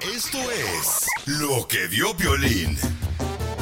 [0.00, 2.78] Esto es lo que vio Violín.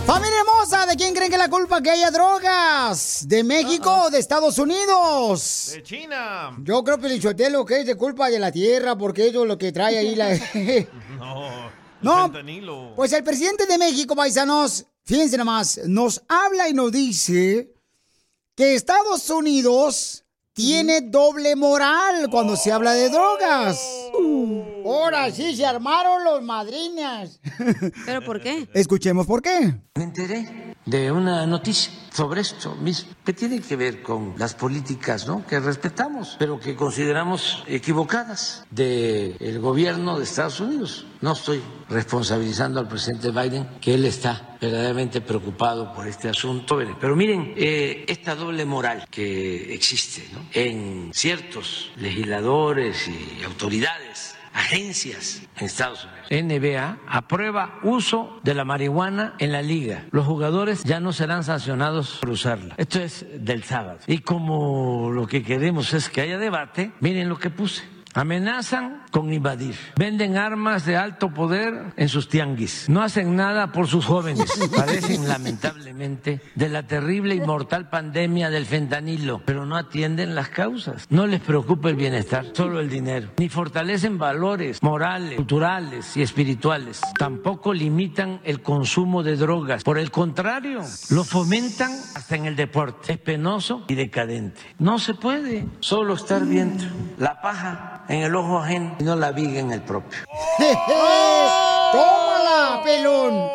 [0.05, 3.25] Familia hermosa, ¿de quién creen que es la culpa que haya drogas?
[3.27, 5.71] ¿De México o de Estados Unidos?
[5.73, 6.55] De China.
[6.63, 9.73] Yo creo, Pelichotelo, que es de culpa de la tierra, porque eso es lo que
[9.73, 10.29] trae ahí la...
[11.19, 11.71] No.
[12.03, 12.93] No, fentanilo.
[12.95, 17.73] Pues el presidente de México, paisanos, fíjense nomás, nos habla y nos dice
[18.55, 20.26] que Estados Unidos
[20.57, 23.79] tiene doble moral cuando se habla de drogas.
[24.87, 27.39] Ahora sí se armaron los madrinas.
[28.07, 28.67] ¿Pero por qué?
[28.73, 29.75] Escuchemos por qué.
[29.97, 35.27] Me enteré de una noticia sobre esto mismo, que tiene que ver con las políticas
[35.27, 35.45] ¿no?
[35.47, 41.07] que respetamos, pero que consideramos equivocadas del gobierno de Estados Unidos.
[41.21, 46.79] No estoy responsabilizando al presidente Biden, que él está verdaderamente preocupado por este asunto.
[47.01, 50.41] Pero miren, eh, esta doble moral que existe ¿no?
[50.55, 56.17] en ciertos legisladores y autoridades agencias en Estados Unidos.
[56.31, 60.07] NBA aprueba uso de la marihuana en la liga.
[60.11, 62.75] Los jugadores ya no serán sancionados por usarla.
[62.79, 63.99] Esto es del sábado.
[64.07, 67.96] Y como lo que queremos es que haya debate, miren lo que puse.
[68.17, 69.77] Amenazan con invadir.
[69.95, 72.89] Venden armas de alto poder en sus tianguis.
[72.89, 74.51] No hacen nada por sus jóvenes.
[74.75, 81.07] Padecen lamentablemente de la terrible y mortal pandemia del fentanilo, pero no atienden las causas.
[81.11, 83.29] No les preocupa el bienestar, solo el dinero.
[83.37, 87.03] Ni fortalecen valores morales, culturales y espirituales.
[87.19, 89.85] Tampoco limitan el consumo de drogas.
[89.85, 93.13] Por el contrario, lo fomentan hasta en el deporte.
[93.13, 94.63] Es penoso y decadente.
[94.79, 96.85] No se puede solo estar viendo
[97.19, 100.19] la paja en el ojo ajeno y no la viga en el propio.
[101.93, 103.49] ¡Tómala, pelón!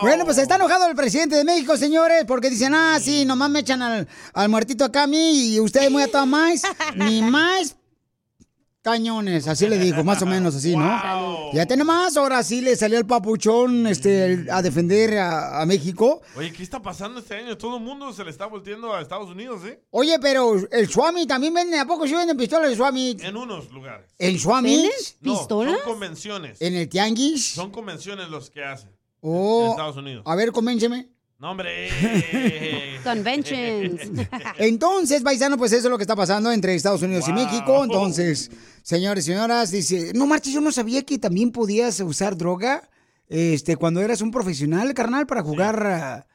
[0.00, 3.60] Bueno, pues está enojado el presidente de México, señores, porque dicen, ah, sí, nomás me
[3.60, 6.62] echan al, al muertito acá a mí y ustedes muy a toda más,
[6.94, 7.76] ni más
[8.88, 11.52] cañones, así le dijo, más o menos así, ¿no?
[11.52, 16.22] Ya tiene más, ahora sí le salió el papuchón este, a defender a, a México.
[16.36, 17.56] Oye, ¿qué está pasando este año?
[17.58, 19.82] Todo el mundo se le está volteando a Estados Unidos, ¿eh?
[19.90, 23.16] Oye, pero el Swami también vende, ¿a poco sí venden pistolas de Swami?
[23.20, 24.06] En unos lugares.
[24.18, 24.88] ¿El Swami?
[25.20, 26.60] No, son convenciones.
[26.60, 27.52] ¿En el Tianguis?
[27.54, 28.90] Son convenciones los que hacen.
[29.20, 30.22] Oh, En Estados Unidos.
[30.26, 31.08] A ver, convénceme.
[31.38, 31.88] No, hombre.
[33.04, 34.00] Conventions.
[34.58, 37.84] Entonces, paisano, pues eso es lo que está pasando entre Estados Unidos y México.
[37.84, 38.50] Entonces,
[38.82, 42.88] señores y señoras, dice, no marches, yo no sabía que también podías usar droga
[43.28, 45.86] este, cuando eras un profesional, carnal, para jugar.
[45.86, 46.26] ah,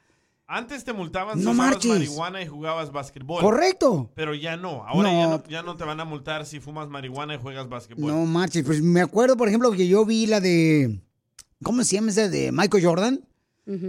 [0.47, 1.91] Antes te multaban si No usabas marches.
[1.91, 3.41] marihuana y jugabas básquetbol.
[3.41, 4.09] Correcto.
[4.16, 4.85] Pero ya no.
[4.88, 5.20] Ahora No.
[5.20, 8.08] Ya, no, ya no te van a multar si fumas marihuana y juegas básquetbol.
[8.08, 11.02] No marches, pues me acuerdo, por ejemplo, que yo vi la de.
[11.62, 13.20] ¿Cómo se llama esa de Michael Jordan?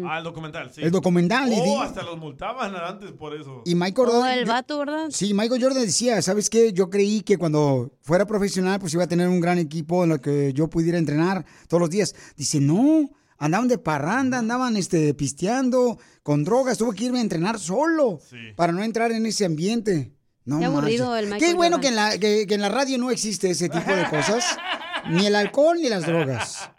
[0.06, 0.82] Ah, el documental, sí.
[0.82, 3.62] El documental, Oh, di- hasta los multaban antes por eso.
[3.64, 4.38] Y Michael Oh, Jordan.
[4.38, 5.06] el vato, ¿verdad?
[5.10, 6.72] Sí, Michael Jordan decía, ¿sabes qué?
[6.72, 10.20] Yo creí que cuando fuera profesional, pues iba a tener un gran equipo en el
[10.20, 12.14] que yo pudiera entrenar todos los días.
[12.36, 17.58] Dice, no, andaban de parranda, andaban este, pisteando, con drogas, tuve que irme a entrenar
[17.58, 18.20] solo
[18.54, 20.12] para no entrar en ese ambiente.
[20.44, 21.24] No Qué aburrido manches.
[21.24, 21.80] el Michael Qué bueno Jordan.
[21.80, 24.44] que en, la, que- que en la radio no existe ese tipo de cosas.
[25.10, 26.70] ni el alcohol ni las drogas.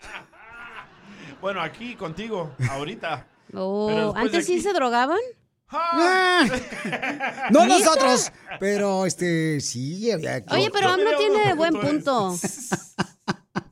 [1.46, 3.28] Bueno, aquí contigo, ahorita.
[3.54, 5.20] Oh, ¿Antes sí aquí- se drogaban?
[5.70, 6.44] Ah,
[7.52, 10.10] no nosotros, pero este, sí.
[10.12, 12.36] había que- Oye, pero AMLO tiene buen punto.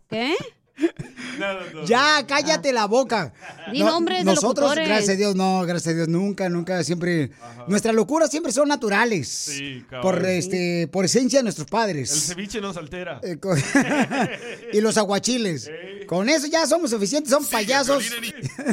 [0.07, 0.35] ¿Qué?
[1.87, 3.33] Ya, cállate la boca.
[3.71, 4.87] Di nombres de Nosotros, locutores.
[4.87, 7.31] gracias a Dios, no, gracias a Dios, nunca, nunca, siempre.
[7.67, 9.27] Nuestras locuras siempre son naturales.
[9.29, 12.09] Sí, por este, por esencia de nuestros El padres.
[12.27, 13.19] ceviche nos altera.
[13.23, 13.37] Eh,
[14.73, 15.69] y los aguachiles.
[16.07, 18.03] Con eso ya somos suficientes, son payasos.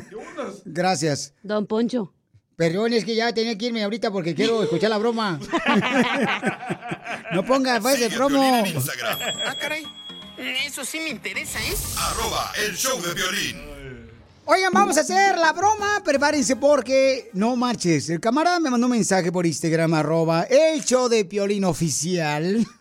[0.64, 1.32] Gracias.
[1.42, 2.12] Don Poncho.
[2.56, 5.40] Perdón, es que ya tenía que irme ahorita porque quiero escuchar la broma.
[7.32, 8.56] No ponga pues a Piolín promo.
[8.58, 9.82] en Instagram, Ah, caray.
[10.40, 11.74] Eso sí me interesa, ¿eh?
[11.98, 14.10] arroba el show de violín.
[14.46, 16.00] Oigan, vamos a hacer la broma.
[16.02, 18.08] Prepárense porque no marches.
[18.08, 22.66] El camarada me mandó un mensaje por Instagram, arroba el show de Piolín oficial.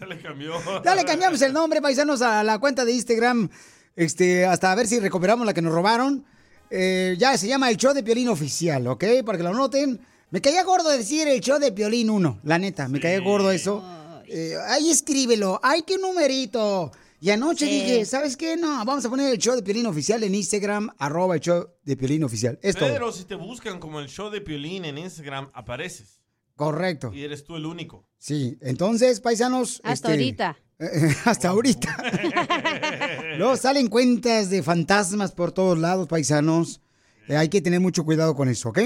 [0.00, 0.54] Ya le cambió.
[0.82, 3.50] Ya le cambiamos el nombre, paisanos, a la cuenta de Instagram.
[3.94, 6.24] Este, hasta a ver si recuperamos la que nos robaron.
[6.70, 9.04] Eh, ya se llama el show de Piolín oficial, ¿ok?
[9.26, 10.00] Para que lo noten.
[10.30, 13.84] Me caía gordo decir el show de Piolín 1, la neta, me caía gordo eso.
[14.32, 16.92] Eh, ahí escríbelo, ay, qué numerito.
[17.20, 17.72] Y anoche Sí.
[17.72, 18.56] dije, ¿sabes qué?
[18.56, 21.96] No, vamos a poner el show de Piolín oficial en Instagram, arroba el show de
[21.96, 22.58] Piolín oficial.
[22.62, 23.12] Es todo.
[23.12, 26.20] Si te buscan como el show de Piolín en Instagram, apareces.
[26.56, 27.10] Correcto.
[27.12, 28.06] Y eres tú el único.
[28.18, 29.80] Sí, entonces, paisanos.
[29.82, 30.58] Hasta este, ahorita.
[31.24, 31.96] hasta ahorita.
[33.36, 36.80] Luego salen cuentas de fantasmas por todos lados, paisanos.
[37.28, 38.78] Eh, hay que tener mucho cuidado con eso, ¿ok?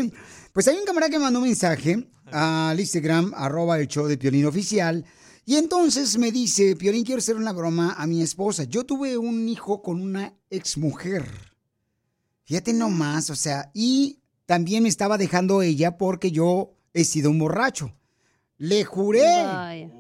[0.52, 4.18] Pues hay un camarada que me mandó un mensaje al Instagram, arroba el show de
[4.18, 5.04] Piolín Oficial.
[5.46, 8.64] Y entonces me dice, Piolín, quiero hacer una broma a mi esposa.
[8.64, 11.28] Yo tuve un hijo con una exmujer.
[12.44, 17.38] Fíjate nomás, o sea, y también me estaba dejando ella porque yo he sido un
[17.38, 17.92] borracho.
[18.56, 19.90] Le juré Vaya.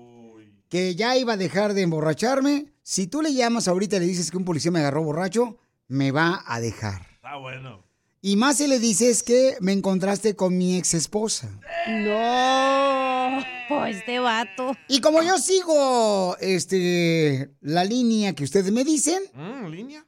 [0.68, 2.72] que ya iba a dejar de emborracharme.
[2.82, 5.58] Si tú le llamas ahorita y le dices que un policía me agarró borracho,
[5.88, 7.06] me va a dejar.
[7.16, 7.83] Está bueno.
[8.26, 11.46] Y más si le dices que me encontraste con mi ex esposa.
[11.88, 13.44] No.
[13.68, 14.74] Oh, este vato.
[14.88, 20.06] Y como yo sigo este la línea que ustedes me dicen, Mm, ¿Línea?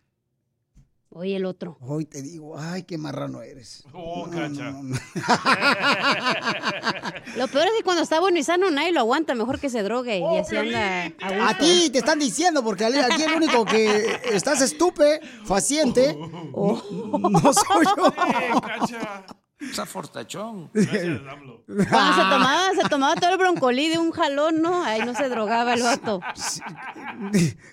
[1.18, 1.78] Oye, el otro.
[1.80, 3.84] hoy te digo, ay, qué marrano eres.
[3.94, 4.70] Oh, No, cacha.
[4.70, 4.94] no, no.
[7.36, 9.34] Lo peor es que cuando está bueno y sano, nadie lo aguanta.
[9.34, 11.48] Mejor que se drogue y así anda a.
[11.48, 16.16] A ti te están diciendo, porque aquí el único que estás estupe, faciente,
[16.52, 16.82] Oh.
[17.30, 18.06] no soy yo.
[18.36, 19.24] Eh, cacha.
[19.60, 20.70] Está fortachón.
[20.74, 21.64] Gracias, AMLO.
[21.66, 24.84] Cuando se tomaba, se tomaba todo el broncolí de un jalón, ¿no?
[24.84, 26.20] Ahí no se drogaba el vato.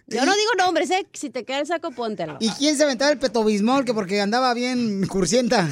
[0.08, 1.06] Yo no digo nombres, ¿eh?
[1.14, 2.38] Si te queda el saco, póntelo.
[2.40, 3.84] ¿Y quién se aventaba el petobismol?
[3.84, 5.70] Que porque andaba bien cursienta.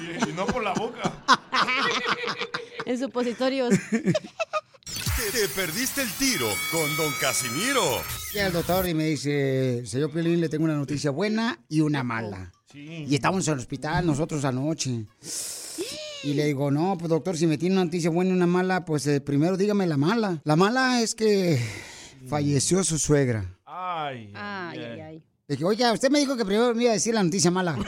[0.00, 1.12] Y, y no por la boca.
[2.86, 3.74] En supositorios.
[5.32, 7.82] Te perdiste el tiro con Don Casimiro.
[8.32, 12.04] Llega el doctor y me dice, señor Piolín, le tengo una noticia buena y una
[12.04, 12.52] mala.
[12.76, 13.06] Sí.
[13.08, 15.06] Y estábamos en el hospital nosotros anoche.
[16.22, 18.84] Y le digo, no, pues doctor, si me tiene una noticia buena y una mala,
[18.84, 20.42] pues eh, primero dígame la mala.
[20.44, 21.58] La mala es que
[22.28, 23.56] falleció su suegra.
[23.64, 24.30] Ay.
[24.34, 25.24] Ay, ay, ay.
[25.48, 27.78] Le dije, oiga, usted me dijo que primero me iba a decir la noticia mala.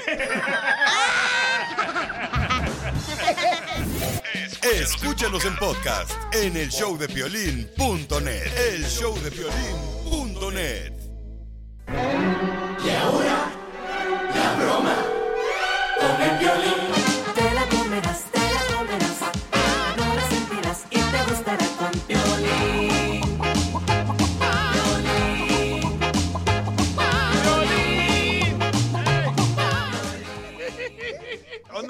[4.75, 8.53] Escúchanos en podcast en el showdepiolín.net.
[8.73, 10.95] El showdepiolín.net.
[14.59, 14.88] Te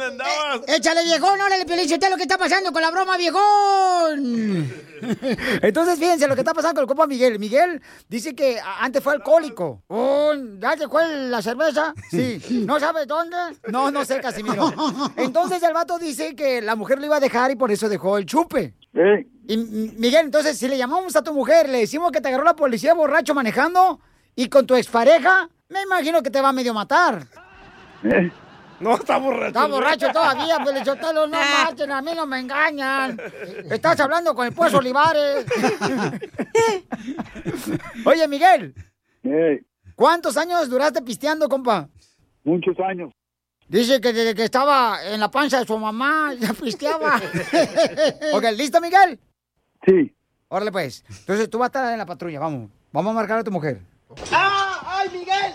[0.09, 0.61] andabas?
[0.67, 1.41] ¡Échale, viejón!
[1.41, 1.89] ¡Órale, Piolín!
[1.89, 4.73] ¿Qué es lo que está pasando con la broma, viejón?
[5.63, 7.39] Entonces, fíjense lo que está pasando con el compa Miguel.
[7.39, 9.83] Miguel dice que antes fue alcohólico.
[9.89, 11.95] Oh, ¿Ya te fue la cerveza?
[12.11, 12.65] Sí.
[12.67, 13.37] ¿No sabes dónde?
[13.69, 14.73] No, no sé, Casimiro.
[15.17, 18.19] Entonces, el vato dice que la mujer lo iba a dejar y por eso dejó
[18.19, 18.75] el chupe.
[19.47, 22.45] Y M- Miguel, entonces, si le llamamos a tu mujer, le decimos que te agarró
[22.45, 24.01] la policía borracho manejando
[24.35, 27.27] y con tu expareja, me imagino que te va a medio matar.
[28.81, 29.47] No, está borracho.
[29.49, 33.21] Está borracho todavía, Pelichotelo, no marchen, a mí no me engañan.
[33.71, 35.45] Estás hablando con el pues Olivares.
[38.05, 38.75] Oye, Miguel,
[39.95, 41.89] ¿cuántos años duraste pisteando, compa?
[42.45, 43.13] muchos años.
[43.69, 47.17] Dice que desde que estaba en la panza de su mamá ya pisteaba.
[48.33, 49.21] ok, ¿listo, Miguel?
[49.87, 50.15] Sí.
[50.49, 51.05] Órale, pues.
[51.07, 52.71] Entonces tú vas a estar en la patrulla, vamos.
[52.93, 53.83] Vamos a marcar a tu mujer.
[54.33, 54.58] ¡Ah!
[55.09, 55.55] ¡Ay, Miguel!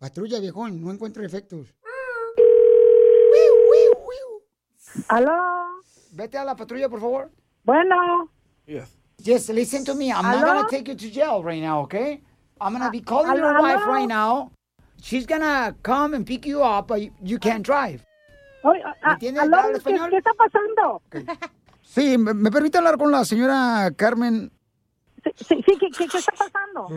[0.00, 1.74] Patrulla, viejón, no encuentro efectos.
[5.08, 5.32] ¿Aló?
[6.12, 7.30] Vete a la patrulla, por favor.
[7.64, 8.28] Bueno,
[8.66, 8.98] Yes.
[9.18, 10.10] Yes, listen to me.
[10.10, 10.46] I'm not ¿Aló?
[10.46, 12.22] gonna take you to jail right now, okay?
[12.60, 14.50] I'm gonna be calling ¿aló, your wife right now.
[15.00, 18.04] She's gonna come and pick you up, but you, you can't drive.
[18.64, 19.42] entiendes?
[19.42, 19.56] ¿aló?
[19.58, 20.10] ¿Habla ¿Qué, español?
[20.10, 21.02] qué está pasando?
[21.82, 24.50] Sí, ¿me, me permite hablar con la señora Carmen?
[25.24, 26.88] Sí, sí, sí, ¿qué, qué, qué está pasando?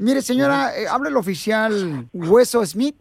[0.00, 2.96] Mire, señora, eh, habla el oficial Hueso Smith.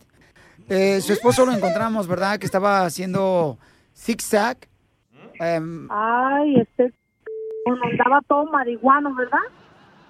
[0.67, 2.37] Eh, su esposo lo encontramos, ¿verdad?
[2.37, 3.57] Que estaba haciendo
[3.95, 4.57] zigzag.
[5.39, 6.93] Em, Ay, este
[7.65, 9.39] andaba todo marihuano, ¿verdad?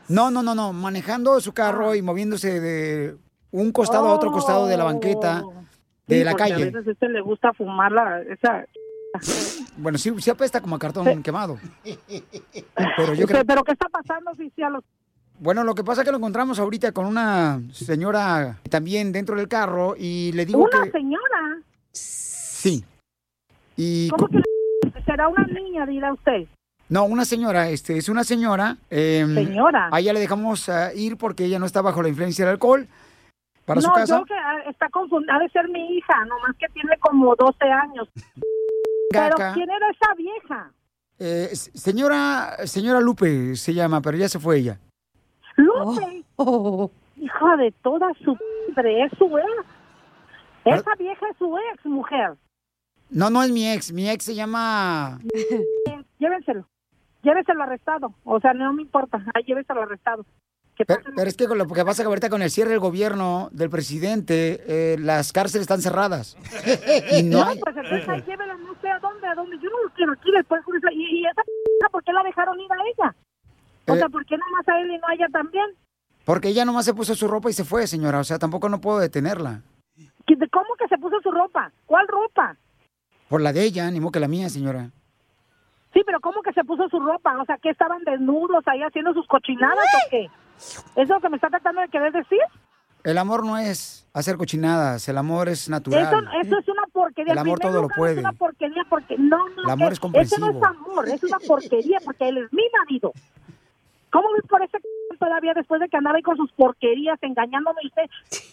[0.10, 0.74] no, no, no, no.
[0.74, 3.16] Manejando su carro y moviéndose de
[3.52, 5.54] un costado a otro costado de la banqueta Oh.
[6.08, 6.64] de Sí, la porque calle.
[6.64, 8.66] A veces a este le gusta fumar la, esa
[9.78, 11.58] Bueno, sí, sí apesta como a cartón quemado.
[12.98, 13.46] Pero yo creo...
[13.46, 14.82] ¿Pero qué está pasando, oficial?
[15.40, 19.48] Bueno, lo que pasa es que lo encontramos ahorita con una señora también dentro del
[19.48, 20.92] carro y le digo ¿Una que...
[20.92, 21.62] señora?
[21.94, 22.84] Sí.
[23.78, 24.10] Y...
[24.10, 24.42] ¿Cómo que
[25.06, 26.46] será una niña, dirá usted?
[26.90, 28.76] No, una señora, este, es una señora.
[28.90, 29.90] em, Señora.
[29.92, 32.88] A ella le dejamos ah, ir porque ella no está bajo la influencia del alcohol
[33.66, 34.18] para no, su casa.
[34.18, 37.64] yo que ah, está confundida, ha de ser mi hija, nomás que tiene como 12
[37.66, 38.10] años.
[39.10, 39.54] Pero Gaca.
[39.54, 40.72] ¿quién era esa vieja?
[41.20, 44.80] Eh, señora, señora Lupe se llama, pero ya se fue ella.
[45.56, 46.24] Lupe.
[47.18, 48.38] Hija de toda su
[48.70, 49.68] madre, es su ex.
[50.64, 52.36] Esa vieja es su ex mujer.
[53.10, 55.20] No, no es mi ex, mi ex se llama...
[56.20, 56.66] Llévenselo.
[57.24, 58.14] Llévenselo arrestado.
[58.24, 59.24] O sea, no me importa.
[59.34, 60.26] Ahí llévenselo arrestado.
[60.88, 63.50] Pero, pero es que con lo que pasa que ahorita con el cierre del gobierno
[63.52, 66.38] del presidente, eh, las cárceles están cerradas.
[67.12, 67.60] y no No, hay...
[67.60, 69.58] pues entonces ahí llévela, no sé a dónde, a dónde.
[69.62, 70.62] Yo no lo quiero aquí después.
[70.94, 73.16] Y, y esa p- ¿por qué la dejaron ir a ella?
[73.88, 73.98] O Eh.
[73.98, 75.66] sea, ¿por qué nomás a él y no a ella también?
[76.24, 78.20] Porque ella nomás se puso su ropa y se fue, señora.
[78.20, 79.62] O sea, tampoco no puedo detenerla.
[80.26, 81.72] ¿Qué- de ¿Cómo que se puso su ropa?
[81.88, 82.56] ¿Cuál ropa?
[83.28, 84.92] Por la de ella, ni modo que la mía, señora.
[85.94, 87.38] Sí, pero ¿cómo que se puso su ropa?
[87.42, 90.30] O sea, ¿qué estaban desnudos ahí haciendo sus cochinadas o qué?
[90.60, 92.40] ¿Eso es lo que me está tratando de querer decir?
[93.04, 96.04] El amor no es hacer cochinadas, el amor es natural.
[96.04, 97.32] Eso, eso es una porquería.
[97.32, 98.14] El amor todo lo puede.
[98.14, 99.64] Es una porquería porque no, no.
[99.64, 100.46] El amor que- es comprensivo.
[100.48, 103.14] Eso no es amor, es una porquería porque él es mi marido.
[104.12, 107.80] ¿Cómo ves por ese c- todavía después de que andaba ahí con sus porquerías engañándome
[107.86, 108.04] usted?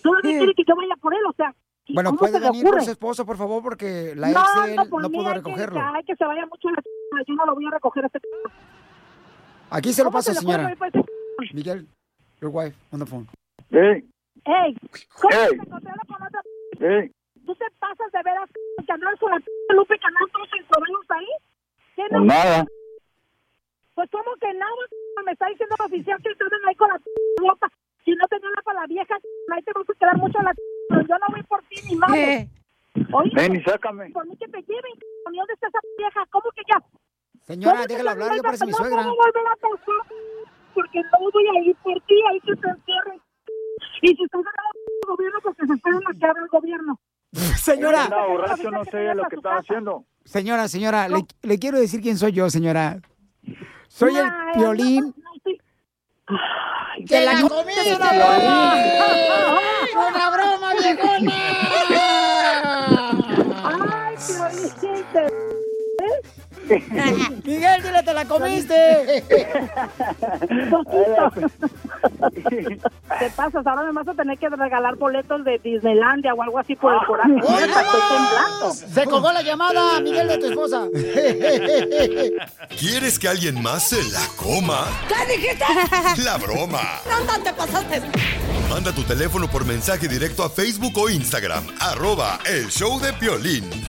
[0.02, 1.20] ¿Todavía quiere que yo vaya por él?
[1.28, 1.52] O sea,
[1.88, 2.84] Bueno, ¿cómo puede venir por ocurre?
[2.84, 5.26] su esposo, por favor, porque la no, ex de él no, no, por mí pudo
[5.28, 5.80] hay que- recogerlo.
[5.80, 6.82] Que, ay, que se vaya mucho la
[7.26, 8.20] yo no lo voy a recoger a este
[9.70, 10.76] Aquí se lo ¿Cómo paso, se le ocurre señora.
[10.76, 11.88] por c- Miguel,
[12.46, 13.26] your wife, on the phone.
[13.70, 14.06] Hey,
[14.46, 14.76] Ey,
[15.20, 15.48] ¿cómo Ey.
[15.50, 16.40] se encontraron con otra
[16.78, 17.10] hey.
[17.44, 18.48] ¿Tú te pasas de veras
[18.86, 19.38] que andabas con la
[19.74, 21.26] Lupe Canal todos encuerados ahí?
[21.96, 22.18] ¿Qué no?
[22.18, 22.64] Pues nada.
[23.94, 24.82] Pues ¿cómo que nada?
[25.24, 27.00] Me está diciendo el oficial que estaban ahí con la
[27.42, 27.68] ropa.
[28.04, 29.14] Si no tenía nada para la vieja,
[29.50, 30.54] ahí te vas a quedar mucho a la
[30.88, 32.48] pero yo no voy por ti ni madre.
[33.12, 34.10] Oye, Ven y sácame.
[34.10, 34.92] por mí que te lleven.
[35.32, 36.20] ¿Y dónde está esa vieja?
[36.30, 36.78] ¿Cómo que ya?
[37.46, 38.42] Señora, ¿Dónde déjala hablar, vieja?
[38.44, 39.02] parece mi No suegra.
[39.06, 40.06] volver a pasar
[40.76, 43.20] porque no voy a ir por ti, ahí que se encierren.
[44.02, 47.00] Y si estás ganando el gobierno, pues que se esperen a que abra el gobierno.
[47.56, 48.04] Señora.
[48.04, 50.04] Andaba borracho, no sé lo que estaba haciendo.
[50.24, 53.00] Señora, señora, le, le quiero decir quién soy yo, señora.
[53.88, 55.14] Soy el Ay, violín.
[57.06, 58.74] ¡Que la comiste, una broma!
[60.08, 60.70] ¡Una broma,
[63.64, 65.55] ¡Ay, Piolín!
[66.68, 69.24] Miguel, dile, te la comiste.
[73.18, 76.74] Te pasas, ahora me vas a tener que regalar boletos de Disneylandia o algo así
[76.76, 77.32] por el coraje.
[77.32, 78.72] Neta, estoy temblando.
[78.72, 80.86] Se colgó la llamada, Miguel, de tu esposa.
[82.78, 84.86] ¿Quieres que alguien más se la coma?
[85.08, 85.64] ¿Qué dijiste?
[86.24, 87.00] La broma.
[87.08, 88.02] No, no te pasaste.
[88.68, 91.64] Manda tu teléfono por mensaje directo a Facebook o Instagram.
[91.80, 93.86] Arroba el show de Piolín.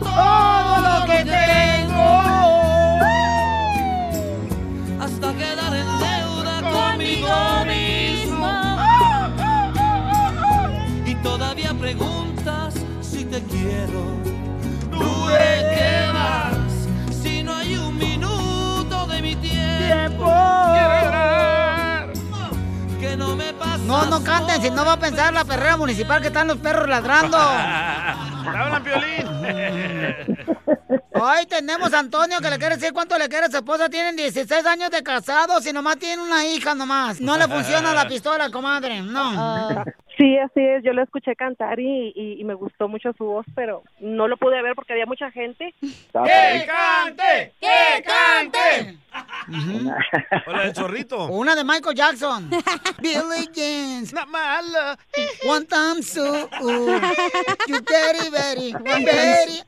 [0.00, 2.08] Todo lo que tengo.
[5.00, 8.50] Hasta quedar en deuda conmigo mismo.
[11.06, 14.18] Y todavía preguntas si te quiero.
[14.90, 16.56] Tú te quedas
[17.22, 20.32] si no hay un minuto de mi tiempo.
[23.00, 26.20] Que no me pasa No, no canten, si no va a pensar la perrera municipal
[26.20, 27.38] que están los perros ladrando.
[28.52, 30.38] ¡Te hablan, Piolín!
[31.20, 33.88] Ay, tenemos a Antonio que le quiere decir cuánto le quiere a su esposa.
[33.88, 37.20] Tienen 16 años de casados y nomás tienen una hija nomás.
[37.20, 39.02] No le funciona la pistola, comadre.
[39.02, 39.84] No.
[40.18, 40.82] Sí, así es.
[40.82, 44.36] Yo lo escuché cantar y, y- y me gustó mucho su voz, pero no lo
[44.36, 45.72] pude ver porque había mucha gente.
[45.80, 47.52] ¡Que cante!
[47.60, 48.98] ¡Que cante!
[50.46, 51.26] Hola, el chorrito.
[51.30, 52.50] Una de Michael Jackson.
[53.00, 54.12] Billy Jeans.
[54.12, 54.98] Not my love.
[55.46, 56.48] One time so.
[56.62, 57.00] ooh.
[57.68, 57.80] You
[58.16, 59.62] it, very, very.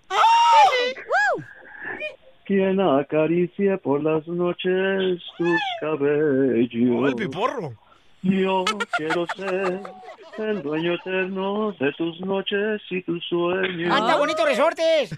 [2.45, 7.09] Quien acaricia por las noches tus cabellos.
[7.09, 7.73] el piporro!
[8.23, 8.65] Yo
[8.97, 9.81] quiero ser
[10.37, 13.95] el dueño eterno de tus noches y tus sueños.
[13.95, 15.11] ¡Anda, bonito resortes!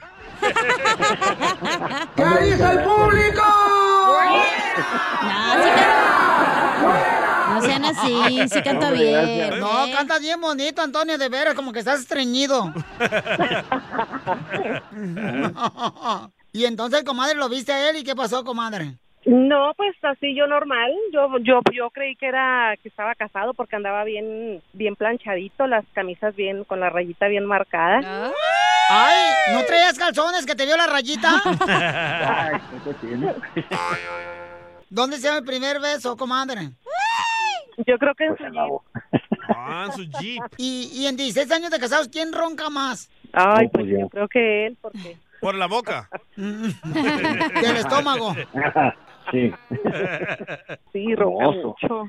[2.17, 3.43] ¿Qué dice el público?
[7.49, 9.13] No sean así, sí canta Hombre, bien.
[9.13, 9.59] gracias.
[9.59, 12.73] No, canta bien bonito, Antonio, de veras, como que estás estreñido.
[16.53, 18.97] y entonces, comadre, ¿lo viste a él y qué pasó, comadre?
[19.25, 20.93] No, pues así yo normal.
[21.13, 25.85] Yo yo yo creí que era que estaba casado porque andaba bien bien planchadito, las
[25.93, 28.33] camisas bien con la rayita bien marcada.
[28.91, 31.41] Ay, ¿no traías calzones que te vio la rayita?
[32.51, 32.61] Ay,
[33.01, 33.33] tiene.
[34.91, 36.71] ¿Dónde se llama el primer beso, comadre?
[37.87, 39.23] Yo creo que en su jeep.
[39.49, 40.43] Ah, en su jeep.
[40.59, 43.09] Y, y en 16 años de casados, ¿quién ronca más?
[43.33, 46.11] Ay, pues yo creo que él, porque Por la boca.
[46.37, 48.35] Del estómago.
[49.31, 49.53] Sí.
[50.93, 51.77] sí, ronca Hermoso.
[51.81, 52.05] mucho.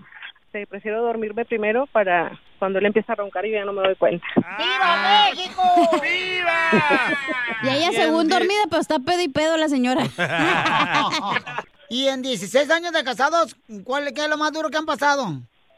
[0.52, 3.82] Sí, prefiero dormirme primero para cuando él empieza a roncar y yo ya no me
[3.82, 4.26] doy cuenta.
[4.36, 5.62] ¡Viva México!
[6.02, 7.18] ¡Viva!
[7.64, 10.04] Y ella según dormida, pero está pedo y pedo la señora.
[11.90, 15.26] y en 16 años de casados, ¿cuál, ¿qué es lo más duro que han pasado?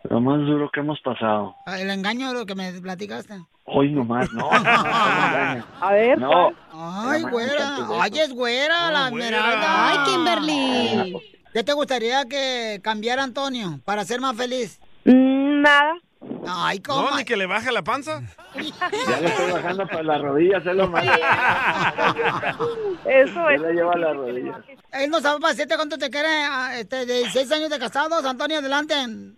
[0.10, 1.56] Lo más duro que hemos pasado.
[1.66, 3.34] Ah, El engaño de lo que me platicaste.
[3.64, 4.52] Hoy nomás, no.
[4.52, 6.52] no, no, no, A ver, No.
[6.78, 7.78] Ay, güera.
[8.02, 9.88] Ay, es güera, la esmeralda.
[9.90, 11.18] Ay, Kimberly.
[11.54, 14.80] ¿Qué te gustaría que cambiara Antonio para ser más feliz?
[15.06, 15.94] Nada.
[16.48, 17.12] Ay, ¿cómo?
[17.12, 17.18] ¿No?
[17.18, 18.22] ¿Ni que le baje la panza?
[18.56, 21.12] Ya le estoy bajando para las rodillas, es lo malo.
[23.06, 24.58] Eso Ya le lleva a las rodillas.
[24.92, 28.26] Él no sabe paciente cuánto te quiere, ah, este, de 16 años de casados.
[28.26, 28.96] Antonio, adelante.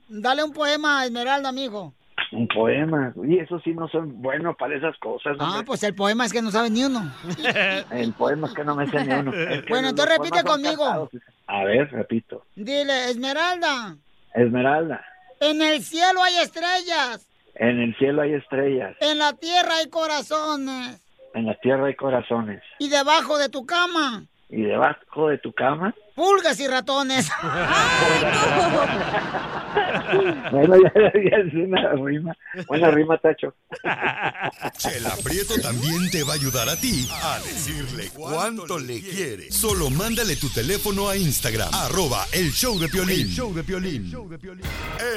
[0.07, 1.93] Dale un poema a Esmeralda, amigo.
[2.31, 3.13] Un poema.
[3.23, 5.37] Y eso sí no son buenos para esas cosas.
[5.39, 5.65] Ah, hombre.
[5.65, 7.09] pues el poema es que no sabe ni uno.
[7.91, 9.33] El poema es que no me sé ni uno.
[9.33, 10.83] Es que Bueno, entonces repite conmigo.
[10.83, 11.09] cantados.
[11.47, 12.43] A ver, repito.
[12.55, 13.95] Dile, Esmeralda,
[14.33, 15.05] Esmeralda,
[15.39, 21.01] en el cielo hay estrellas, en el cielo hay estrellas, en la tierra hay corazones,
[21.33, 22.61] en la tierra hay corazones.
[22.79, 27.29] y debajo de tu cama, Y debajo de tu cama, pulgas y ratones.
[30.51, 32.36] bueno, ya, ya es una rima.
[32.67, 33.53] Buena rima, Tacho.
[34.77, 39.51] Chela Prieto también te va a ayudar a ti a decirle cuánto le quiere.
[39.51, 43.21] Solo mándale tu teléfono a Instagram, arroba el show de Piolín.
[43.21, 44.12] El show de Piolín.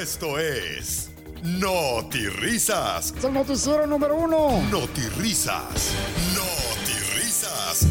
[0.01, 3.15] Esto es Notirrisas.
[3.17, 4.61] Es el noticiero número uno.
[4.71, 5.95] Notirrisas.
[6.35, 7.87] Notirrisas.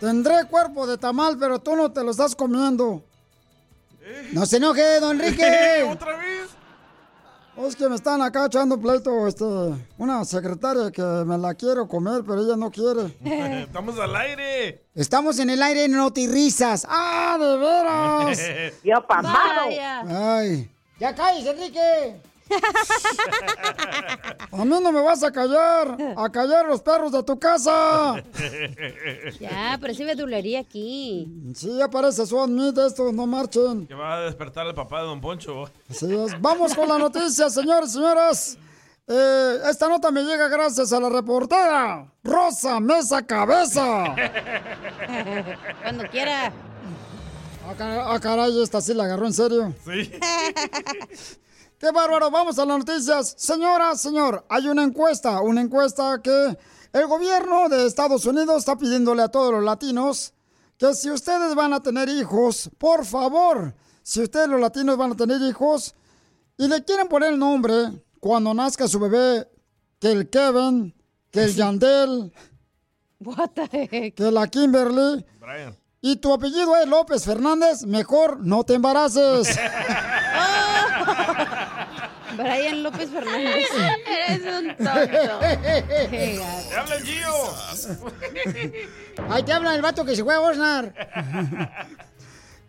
[0.00, 3.02] Tendré cuerpo de tamal, pero tú no te lo estás comiendo.
[4.32, 5.84] No se enoje, don Enrique.
[5.90, 6.48] ¿Otra vez?
[7.66, 9.44] Es que me están acá echando pleito, este,
[9.98, 13.16] una secretaria que me la quiero comer, pero ella no quiere.
[13.64, 14.84] Estamos al aire.
[14.94, 16.86] Estamos en el aire en Notirrisas.
[16.88, 18.74] ¡Ah, de veras!
[18.84, 20.02] Yo Vaya.
[20.38, 20.70] Ay.
[21.00, 22.20] ¡Ya cállese, Enrique!
[24.52, 25.96] A mí no me vas a callar.
[26.16, 28.22] A callar los perros de tu casa.
[29.40, 31.28] Ya, pero sí dulería aquí.
[31.54, 33.86] Sí, ya parece Swan Meat esto, no marchen.
[33.86, 35.64] Que va a despertar el papá de Don Poncho.
[35.90, 36.40] Así es.
[36.40, 38.58] Vamos con la noticia, señores y señoras.
[39.10, 44.14] Eh, esta nota me llega gracias a la reportera Rosa Mesa Cabeza.
[45.82, 46.52] Cuando quiera.
[47.66, 49.74] Ah, car- ah, caray, esta sí la agarró en serio.
[49.84, 50.12] Sí.
[51.78, 52.30] ¡Qué bárbaro!
[52.30, 53.34] Vamos a las noticias.
[53.38, 56.58] Señora, señor, hay una encuesta, una encuesta que
[56.92, 60.32] el gobierno de Estados Unidos está pidiéndole a todos los latinos
[60.76, 65.16] que si ustedes van a tener hijos, por favor, si ustedes los latinos van a
[65.16, 65.94] tener hijos
[66.56, 69.48] y le quieren poner el nombre cuando nazca su bebé,
[70.00, 70.94] que el Kevin,
[71.30, 72.32] que el Yandel,
[73.20, 74.14] What the heck?
[74.14, 75.76] que la Kimberly, Brian.
[76.00, 79.58] y tu apellido es López Fernández, mejor no te embaraces.
[82.38, 83.66] Brian López Fernández.
[84.28, 85.40] Eres un tonto.
[85.40, 86.40] Qué.
[86.68, 87.34] ¡Te habla el Gio!
[89.28, 90.94] Ahí te habla el vato que se fue a Osnar.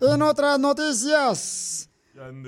[0.02, 1.88] en otras noticias,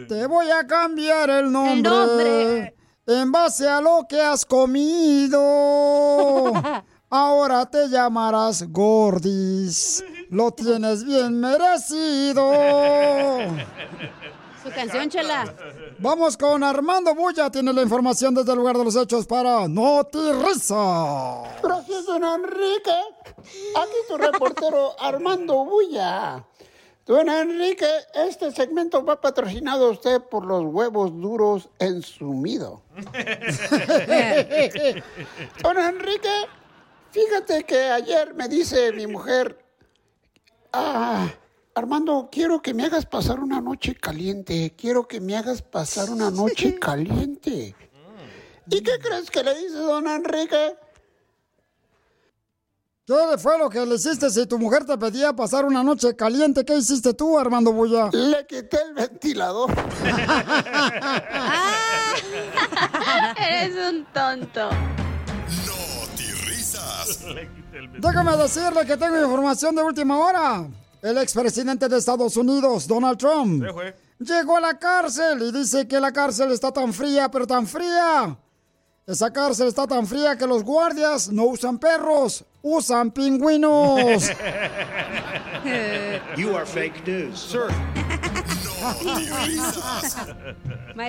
[0.07, 2.75] te voy a cambiar el nombre, nombre.
[3.05, 5.39] en base a lo que has comido.
[7.09, 10.03] Ahora te llamarás Gordis.
[10.29, 12.51] Lo tienes bien merecido.
[14.63, 15.51] Su canción, chela.
[15.97, 20.19] Vamos con Armando Bulla, tiene la información desde el lugar de los hechos para Noti
[20.33, 21.41] Risa.
[21.63, 22.93] Gracias, don Enrique.
[23.75, 26.45] Aquí tu reportero Armando Bulla.
[27.05, 32.83] Don Enrique, este segmento va patrocinado a usted por los huevos duros en sumido.
[35.63, 36.45] don Enrique,
[37.09, 39.57] fíjate que ayer me dice mi mujer,
[40.71, 41.27] ah,
[41.73, 46.29] Armando, quiero que me hagas pasar una noche caliente, quiero que me hagas pasar una
[46.29, 47.73] noche caliente.
[48.67, 50.75] ¿Y qué crees que le dice don Enrique?
[53.05, 56.65] ¿Qué fue lo que le hiciste si tu mujer te pedía pasar una noche caliente?
[56.65, 58.09] ¿Qué hiciste tú, Armando Bulla?
[58.11, 59.71] Le quité el ventilador.
[63.37, 64.69] Eres un tonto.
[66.45, 67.25] risas.
[67.97, 70.67] Déjame decirle que tengo información de última hora.
[71.01, 73.63] El expresidente de Estados Unidos, Donald Trump,
[74.19, 77.65] Sí, llegó a la cárcel y dice que la cárcel está tan fría, pero tan
[77.65, 78.37] fría.
[79.07, 84.29] Esa cárcel está tan fría que los guardias no usan perros, usan pingüinos.
[86.37, 87.39] You are fake news.
[87.39, 87.67] Sir.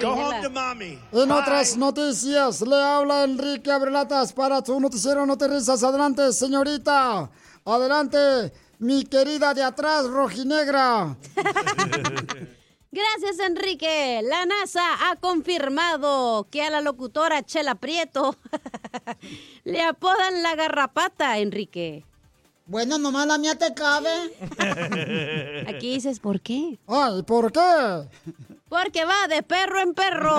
[0.01, 0.99] Go home to mommy.
[1.13, 5.83] En otras noticias, le habla Enrique Abrelatas para su noticiero No te risas.
[5.83, 7.31] Adelante, señorita.
[7.65, 8.53] Adelante,
[8.83, 11.17] mi querida de atrás, rojinegra.
[12.91, 14.21] Gracias, Enrique.
[14.25, 18.37] La NASA ha confirmado que a la locutora Chela Prieto
[19.65, 22.05] le apodan la garrapata, Enrique.
[22.67, 24.11] Bueno, nomás la mía te cabe.
[25.69, 26.81] Aquí dices, ¿por qué?
[26.89, 28.09] Ay, ¿por qué?
[28.69, 30.39] Porque va de perro en perro.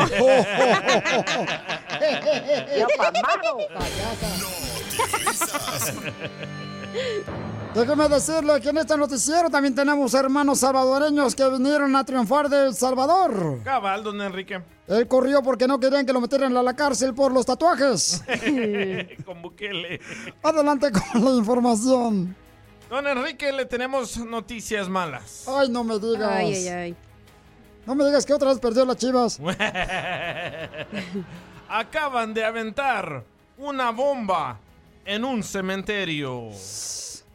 [7.74, 12.48] ¡Ya Déjeme decirle que en este noticiero también tenemos hermanos salvadoreños que vinieron a triunfar
[12.48, 13.62] de El Salvador.
[13.64, 14.62] Cabal, don Enrique.
[14.88, 18.24] Él corrió porque no querían que lo metieran a la cárcel por los tatuajes.
[19.26, 20.00] Con Bukele.
[20.44, 22.36] Adelante con la información.
[22.90, 25.46] Don Enrique, le tenemos noticias malas.
[25.48, 26.32] Ay, no me digas.
[26.32, 26.96] Ay, ay, ay.
[27.88, 29.40] No me digas que otra vez perdió las chivas.
[31.70, 33.24] Acaban de aventar
[33.58, 34.60] una bomba
[35.06, 36.50] en un cementerio.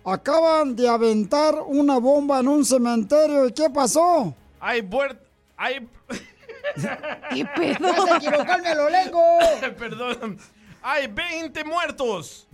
[0.05, 3.47] Acaban de aventar una bomba en un cementerio.
[3.47, 4.35] ¿Y qué pasó?
[4.61, 5.27] Hay muertos.
[5.57, 5.89] Hay.
[7.35, 7.93] ¿Qué pedo?
[7.93, 9.39] Vas a equivocarme a lo lengo.
[9.79, 10.39] Perdón.
[10.83, 12.47] Hay 20 muertos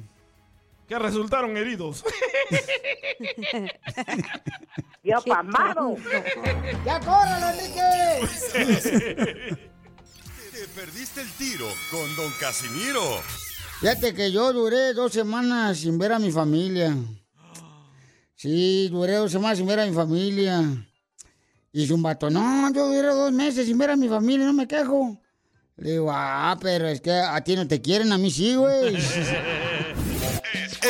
[0.88, 2.04] que resultaron heridos.
[5.02, 5.96] ¡Ya pamado!
[6.84, 8.28] ¡Ya córralo, Enrique!
[10.52, 13.02] Te perdiste el tiro con Don Casimiro.
[13.80, 16.96] Fíjate que yo duré dos semanas sin ver a mi familia.
[18.44, 20.60] Sí, duré dos semanas sin ver a mi familia.
[21.72, 24.52] Y dice un vato, no, yo duré dos meses sin ver a mi familia, no
[24.52, 25.18] me quejo.
[25.78, 28.98] Le digo, ah, pero es que a ti no te quieren, a mí sí, güey.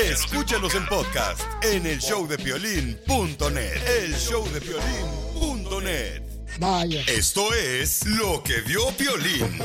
[0.03, 4.03] Escúchanos en podcast en el showdepiolín.net.
[4.03, 6.23] El showdepiolín.net.
[6.59, 7.03] Vaya.
[7.07, 9.61] Esto es lo que vio Piolín.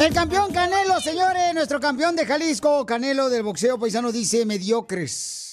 [0.00, 5.49] El campeón Canelo, señores, nuestro campeón de Jalisco, Canelo del boxeo paisano, dice mediocres.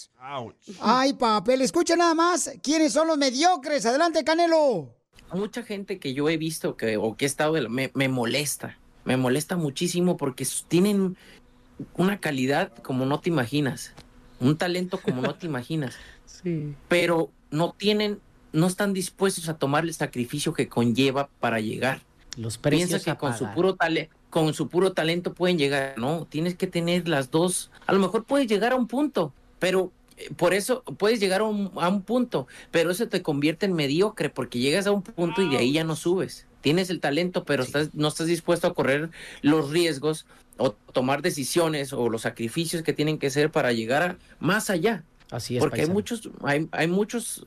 [0.81, 2.51] Ay, papel, escucha nada más.
[2.61, 3.85] ¿Quiénes son los mediocres?
[3.85, 4.93] Adelante, Canelo.
[5.33, 8.77] mucha gente que yo he visto que, o que he estado, de- me, me molesta,
[9.05, 11.17] me molesta muchísimo porque tienen
[11.95, 13.93] una calidad como no te imaginas,
[14.39, 15.95] un talento como no te imaginas,
[16.87, 18.19] pero no tienen,
[18.51, 22.01] no están dispuestos a tomar el sacrificio que conlleva para llegar.
[22.37, 25.95] Los Piensa precios que a con su puro talento, con su puro talento pueden llegar,
[25.97, 29.91] no, tienes que tener las dos, a lo mejor puedes llegar a un punto, pero
[30.35, 34.29] por eso puedes llegar a un, a un punto, pero eso te convierte en mediocre
[34.29, 36.47] porque llegas a un punto y de ahí ya no subes.
[36.61, 39.09] Tienes el talento, pero estás, no estás dispuesto a correr
[39.41, 40.25] los riesgos
[40.57, 45.03] o tomar decisiones o los sacrificios que tienen que ser para llegar a más allá.
[45.29, 47.45] Así es, Porque hay muchos, hay, hay muchos,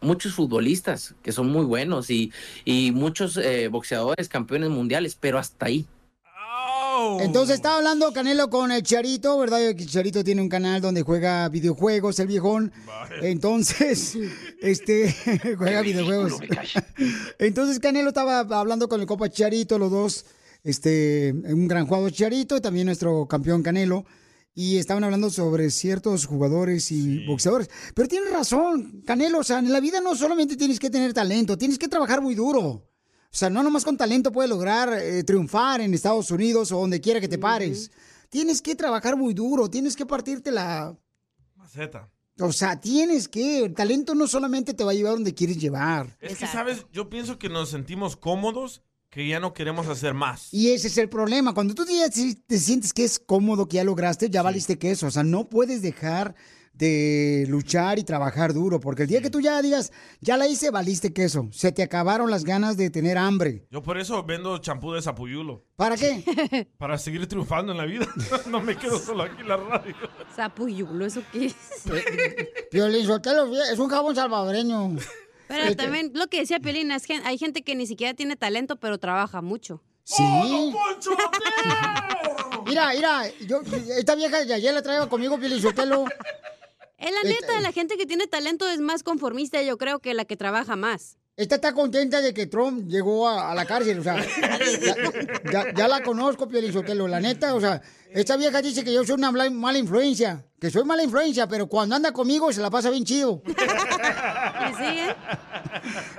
[0.00, 2.32] muchos futbolistas que son muy buenos y,
[2.64, 5.86] y muchos eh, boxeadores campeones mundiales, pero hasta ahí.
[7.20, 9.62] Entonces estaba hablando Canelo con el Charito, ¿verdad?
[9.62, 12.72] El Charito tiene un canal donde juega videojuegos, el viejón.
[13.22, 14.16] Entonces,
[14.60, 15.14] este,
[15.58, 16.40] juega videojuegos.
[17.38, 20.26] Entonces Canelo estaba hablando con el copa Charito, los dos,
[20.62, 24.04] este, un gran jugador Charito y también nuestro campeón Canelo.
[24.52, 27.70] Y estaban hablando sobre ciertos jugadores y boxeadores.
[27.94, 31.56] Pero tienes razón, Canelo, o sea, en la vida no solamente tienes que tener talento,
[31.56, 32.89] tienes que trabajar muy duro.
[33.32, 37.00] O sea, no nomás con talento puedes lograr eh, triunfar en Estados Unidos o donde
[37.00, 37.90] quiera que te pares.
[38.28, 40.96] Tienes que trabajar muy duro, tienes que partirte la...
[41.54, 42.10] Maceta.
[42.40, 46.16] O sea, tienes que, el talento no solamente te va a llevar donde quieres llevar.
[46.20, 46.86] Es que, ¿sabes?
[46.92, 50.52] Yo pienso que nos sentimos cómodos que ya no queremos hacer más.
[50.52, 51.52] Y ese es el problema.
[51.52, 54.92] Cuando tú ya te te sientes que es cómodo, que ya lograste, ya valiste que
[54.92, 55.06] eso.
[55.06, 56.34] O sea, no puedes dejar
[56.80, 60.70] de luchar y trabajar duro, porque el día que tú ya digas, ya la hice,
[60.70, 61.46] valiste queso.
[61.52, 63.66] Se te acabaron las ganas de tener hambre.
[63.70, 65.66] Yo por eso vendo champú de sapuyulo.
[65.76, 66.66] ¿Para qué?
[66.78, 68.08] Para seguir triunfando en la vida.
[68.50, 69.94] no me quedo solo aquí en la radio.
[70.34, 71.54] Sapuyulo, ¿eso qué es?
[72.70, 73.06] Piolín
[73.70, 74.96] es un jabón salvadoreño.
[75.48, 78.36] Pero Este- también lo que decía Pelín, es gen- hay gente que ni siquiera tiene
[78.36, 79.82] talento, pero trabaja mucho.
[80.04, 80.22] Sí.
[82.66, 83.60] Mira, mira, yo,
[83.98, 86.04] esta vieja de ayer la traigo conmigo, Piolín Sotelo.
[87.00, 90.24] Es la neta, la gente que tiene talento es más conformista, yo creo, que la
[90.26, 91.16] que trabaja más.
[91.36, 94.94] Esta está contenta de que Trump llegó a, a la cárcel, o sea, ya,
[95.50, 97.80] ya- ya la conozco, Piolín Sotelo, la neta, o sea,
[98.12, 101.94] esta vieja dice que yo soy una mala influencia, que soy mala influencia, pero cuando
[101.96, 103.42] anda conmigo se la pasa bien chido.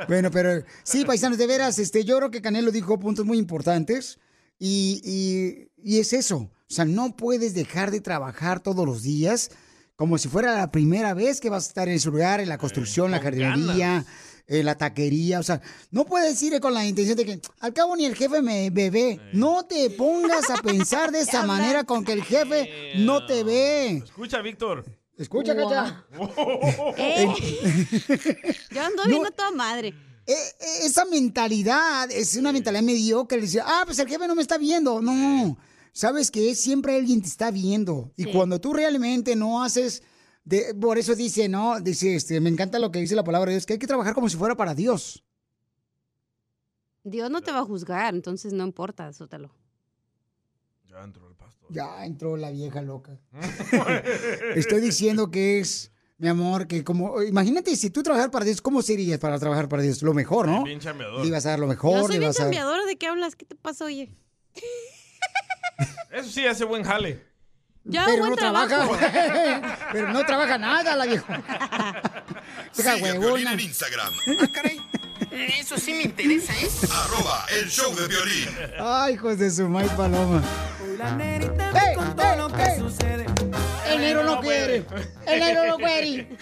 [0.08, 4.20] Bueno, pero sí, paisanos, de veras, este, yo creo que Canelo dijo puntos muy importantes
[4.60, 6.38] y, y- y es eso.
[6.38, 9.52] O sea, no puedes dejar de trabajar todos los días
[10.02, 12.58] como si fuera la primera vez que vas a estar en ese lugar, en la
[12.58, 14.04] construcción, la jardinería,
[14.48, 15.40] en la taquería.
[15.40, 15.62] O sea,
[15.92, 18.90] no puedes ir con la intención de que al cabo ni el jefe me, me
[18.90, 19.20] ve.
[19.32, 23.98] No te pongas a pensar de esa manera con que el jefe no te ve.
[23.98, 24.84] Escucha, Víctor.
[25.20, 25.70] Escucha, Guau.
[25.70, 26.04] Cacha.
[26.98, 27.28] Eh.
[28.72, 29.94] Yo ando viendo a toda madre.
[30.26, 33.38] E- esa mentalidad es una mentalidad mediocre.
[33.38, 35.00] le Dice, ah, pues el jefe no me está viendo.
[35.00, 35.60] No,
[35.91, 38.12] sabes que siempre alguien te está viendo.
[38.15, 38.32] Y Sí.
[38.32, 40.04] cuando tú realmente no haces,
[40.43, 43.56] de, por eso dice, no, dice, este, me encanta lo que dice la palabra de
[43.56, 45.23] Dios, que hay que trabajar como si fuera para Dios.
[47.04, 49.54] Dios no te va a juzgar, entonces no importa, sótalo.
[50.88, 51.67] Ya entró el pastor.
[51.71, 53.19] Ya entró la vieja loca.
[54.56, 58.82] Estoy diciendo que es, mi amor, que como, imagínate si tú trabajar para Dios, ¿cómo
[58.82, 60.01] serías para trabajar para Dios?
[60.04, 60.63] Lo mejor, ¿no?
[60.63, 61.21] Bien chambeador.
[61.21, 63.36] Le ibas a dar lo mejor, Yo soy bien dar- cambiadora, ¿de qué hablas?
[63.36, 64.12] ¿Qué te pasa, oye?
[66.12, 67.26] Eso sí hace buen jale.
[67.84, 68.67] Yo pero buen no trabajo.
[68.67, 69.78] trabaja.
[69.91, 71.41] pero no trabaja nada la vieja.
[72.76, 73.54] Deja Sigue a Piolín huevona.
[73.54, 74.13] en Instagram.
[75.32, 76.70] Eso sí me interesa, ¿eh?
[77.06, 78.50] Arroba el show de violín.
[78.80, 80.44] Ay, hijos de su maíz paloma.
[81.20, 81.50] ¡Ey, ey,
[82.58, 83.51] ey!
[83.91, 84.86] El negro no quiere.
[85.27, 86.38] El negro no quiere.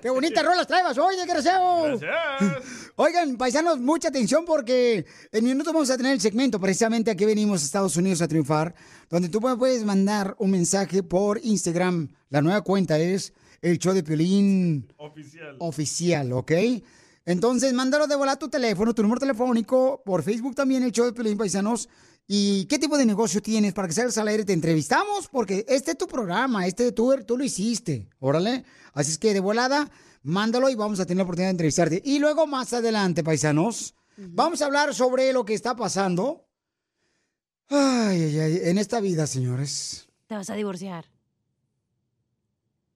[0.00, 1.98] ¡Qué bonitas rolas traebas hoy, desgraciado!
[2.96, 7.62] Oigan, paisanos, mucha atención porque en minutos vamos a tener el segmento precisamente aquí venimos
[7.62, 8.74] a Estados Unidos a triunfar,
[9.08, 12.08] donde tú puedes mandar un mensaje por Instagram.
[12.28, 15.56] La nueva cuenta es el show de Piolín Oficial.
[15.58, 16.52] oficial, ¿ok?
[17.24, 21.12] Entonces, mándalo de volar tu teléfono, tu número telefónico, por Facebook también, el show de
[21.12, 21.88] Pelín Paisanos.
[22.26, 24.44] ¿Y qué tipo de negocio tienes para que salgas al aire?
[24.44, 28.64] Te entrevistamos porque este es tu programa, este tú, tú lo hiciste, órale.
[28.94, 29.90] Así es que de volada,
[30.22, 32.02] mándalo y vamos a tener la oportunidad de entrevistarte.
[32.04, 36.46] Y luego más adelante, paisanos, vamos a hablar sobre lo que está pasando.
[37.68, 40.08] Ay, ay, ay, en esta vida, señores.
[40.26, 41.06] Te vas a divorciar.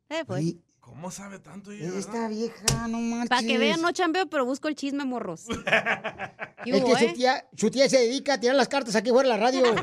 [0.08, 0.56] Eh, pues.
[0.96, 1.90] ¿Cómo sabe tanto ella?
[1.98, 3.28] Esta vieja, no marches.
[3.28, 5.42] Para que vean, no chambeo, pero busco el chisme, morros.
[6.64, 7.08] ¿Qué Es hubo, que eh?
[7.08, 9.62] su tía, su tía se dedica a tirar las cartas aquí fuera de la radio.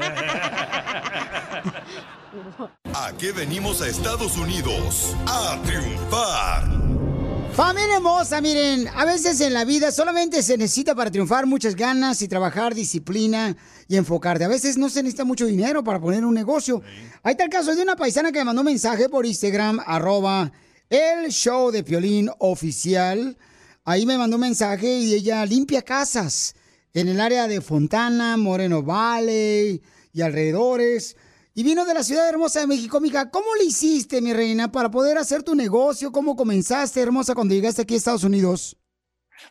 [2.96, 5.16] ¿A qué venimos a Estados Unidos?
[5.28, 6.64] A triunfar.
[7.54, 12.24] Familia hermosa, miren, a veces en la vida solamente se necesita para triunfar muchas ganas
[12.24, 13.56] y trabajar, disciplina
[13.88, 14.46] y enfocarte.
[14.46, 16.82] A veces no se necesita mucho dinero para poner un negocio.
[17.22, 20.52] Ahí está el caso de una paisana que me mandó un mensaje por Instagram, arroba
[20.94, 23.36] el show de Piolín oficial.
[23.84, 26.56] Ahí me mandó un mensaje y ella limpia casas
[26.94, 29.82] en el área de Fontana, Moreno Valley
[30.14, 31.18] y alrededores.
[31.56, 33.32] Y vino de la ciudad hermosa de México, mija.
[33.32, 36.12] ¿Cómo le hiciste, mi reina, para poder hacer tu negocio?
[36.12, 38.78] ¿Cómo comenzaste, hermosa, cuando llegaste aquí a Estados Unidos?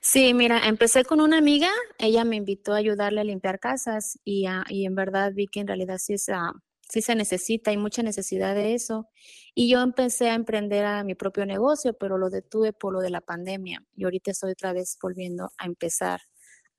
[0.00, 4.46] Sí, mira, empecé con una amiga, ella me invitó a ayudarle a limpiar casas y,
[4.68, 6.52] y en verdad vi que en realidad sí, es, ah,
[6.92, 9.08] sí se necesita, hay mucha necesidad de eso.
[9.54, 13.08] Y yo empecé a emprender a mi propio negocio, pero lo detuve por lo de
[13.08, 16.20] la pandemia y ahorita estoy otra vez volviendo a empezar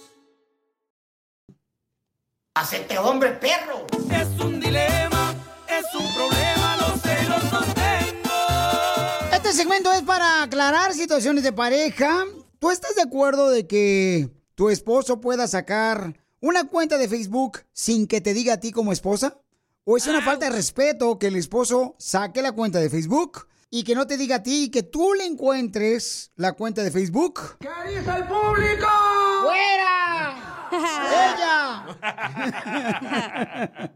[2.53, 3.87] Hacete hombre perro.
[4.11, 5.33] Es un dilema,
[5.69, 9.33] es un problema, los celos los tengo.
[9.33, 12.25] Este segmento es para aclarar situaciones de pareja.
[12.59, 18.05] ¿Tú estás de acuerdo de que tu esposo pueda sacar una cuenta de Facebook sin
[18.05, 19.37] que te diga a ti como esposa?
[19.85, 23.85] ¿O es una falta de respeto que el esposo saque la cuenta de Facebook y
[23.85, 27.57] que no te diga a ti y que tú le encuentres la cuenta de Facebook?
[27.61, 28.87] ¿Qué dice el público?
[29.43, 30.40] ¡Fuera!
[30.71, 31.85] ¡Ella!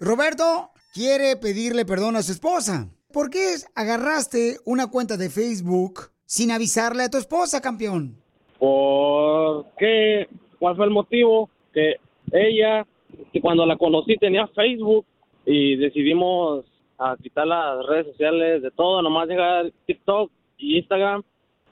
[0.00, 2.88] Roberto quiere pedirle perdón a su esposa.
[3.12, 8.16] ¿Por qué agarraste una cuenta de Facebook sin avisarle a tu esposa, campeón?
[8.58, 10.28] ¿Por qué?
[10.58, 11.50] ¿Cuál fue el motivo?
[11.72, 11.96] Que
[12.32, 12.86] ella,
[13.32, 15.04] que cuando la conocí tenía Facebook
[15.44, 16.64] y decidimos
[16.98, 21.22] a quitar las redes sociales de todo, nomás dejar TikTok y Instagram.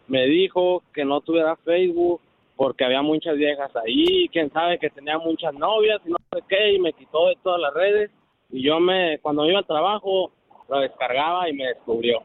[0.08, 2.20] Me dijo que no tuviera Facebook
[2.60, 6.74] porque había muchas viejas ahí, quién sabe que tenía muchas novias y no sé qué,
[6.74, 8.10] y me quitó de todas las redes.
[8.50, 10.30] Y yo me, cuando iba al trabajo,
[10.68, 12.22] lo descargaba y me descubrió.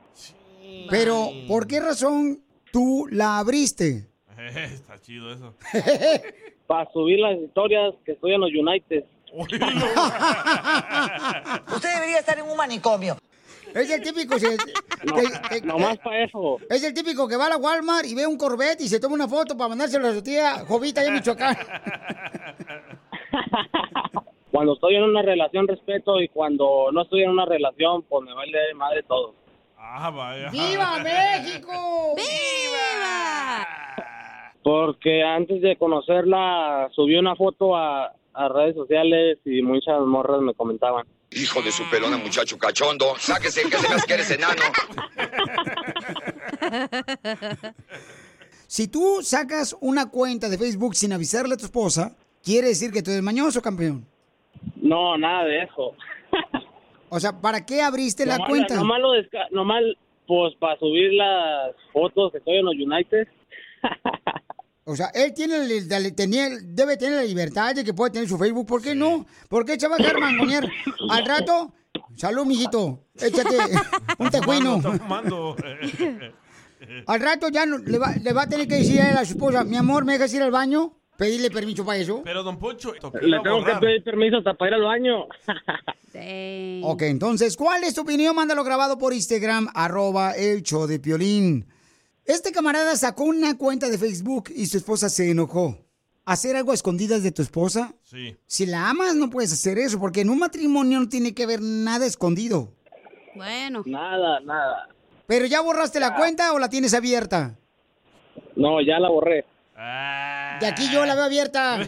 [0.89, 2.41] Pero, ¿por qué razón
[2.73, 4.09] tú la abriste?
[4.37, 5.55] Está chido eso.
[6.67, 9.05] Para subir las historias que estoy en los United.
[9.35, 9.59] Usted
[11.93, 13.15] debería estar en un manicomio.
[13.75, 14.39] Es el típico.
[14.39, 14.55] se-
[15.65, 16.57] nomás para eso.
[16.69, 19.15] Es el típico que va a la Walmart y ve un Corvette y se toma
[19.15, 21.57] una foto para mandárselo a su tía Jovita allá en Michoacán.
[24.51, 28.33] Cuando estoy en una relación respeto y cuando no estoy en una relación, pues me
[28.33, 29.33] vale de madre todo.
[29.77, 30.49] Ah, vaya.
[30.49, 31.71] ¡Viva México!
[32.15, 33.67] ¡Viva!
[34.63, 40.53] Porque antes de conocerla, subí una foto a, a redes sociales y muchas morras me
[40.53, 41.05] comentaban.
[41.35, 43.15] Hijo de su pelona, muchacho cachondo.
[43.17, 44.61] Sáquese que se hace que eres enano.
[48.67, 53.01] Si tú sacas una cuenta de Facebook sin avisarle a tu esposa, quiere decir que
[53.03, 54.05] tú eres mañoso, campeón.
[54.77, 55.93] No, nada de eso.
[57.09, 58.75] O sea, ¿para qué abriste la cuenta?
[58.75, 59.83] Nomás, lo desca- nomás,
[60.27, 63.27] pues para subir las fotos que estoy en los United.
[64.87, 68.29] O sea, él tiene, el- el- tenía- debe tener la libertad de que puede tener
[68.29, 68.67] su Facebook.
[68.67, 69.25] ¿Por qué no?
[69.49, 70.63] ¿Por qué se va a dejar mangonear?
[71.09, 71.73] Al rato,
[72.15, 73.03] salud, mijito.
[73.19, 73.57] Échate
[74.19, 74.79] un tejuino.
[77.07, 79.25] Al rato ya no- le, va, le va a tener que decir a él a
[79.25, 80.93] su esposa, mi amor, ¿me dejas ir al baño?
[81.17, 82.21] Pedirle permiso para eso.
[82.25, 85.23] Pero, don Poncho, Le tengo que pedir permiso hasta para ir al baño.
[86.83, 88.35] Ok, entonces, ¿cuál es tu opinión?
[88.35, 91.65] Mándalo grabado por Instagram, arroba el show de Piolín.
[92.25, 95.77] Este camarada sacó una cuenta de Facebook y su esposa se enojó.
[96.25, 97.93] ¿Hacer algo a escondidas de tu esposa?
[98.01, 98.35] Sí.
[98.47, 101.61] Si la amas, no puedes hacer eso, porque en un matrimonio no tiene que haber
[101.61, 102.73] nada escondido.
[103.35, 103.83] Bueno.
[103.85, 104.89] Nada, nada.
[105.27, 107.59] ¿Pero ya borraste la cuenta o la tienes abierta?
[108.55, 109.45] No, ya la borré.
[110.59, 111.77] De aquí yo la veo abierta.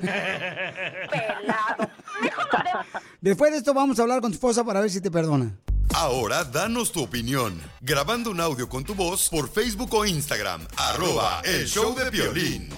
[3.21, 5.57] Después de esto vamos a hablar con tu esposa para ver si te perdona.
[5.93, 7.61] Ahora danos tu opinión.
[7.81, 10.67] Grabando un audio con tu voz por Facebook o Instagram.
[10.77, 12.69] Arroba el show de violín.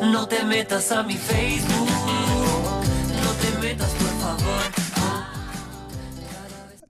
[0.00, 1.88] No te metas a mi Facebook.
[3.22, 4.62] No te metas, por favor.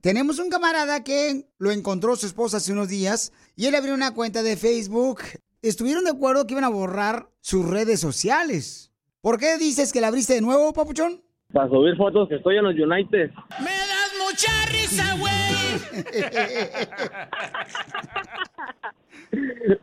[0.01, 4.15] Tenemos un camarada que lo encontró su esposa hace unos días y él abrió una
[4.15, 5.23] cuenta de Facebook.
[5.63, 8.91] Estuvieron de acuerdo que iban a borrar sus redes sociales.
[9.21, 11.23] ¿Por qué dices que la abriste de nuevo, papuchón?
[11.53, 13.31] Para subir fotos que estoy en los United.
[13.61, 15.33] Me das mucha risa, güey.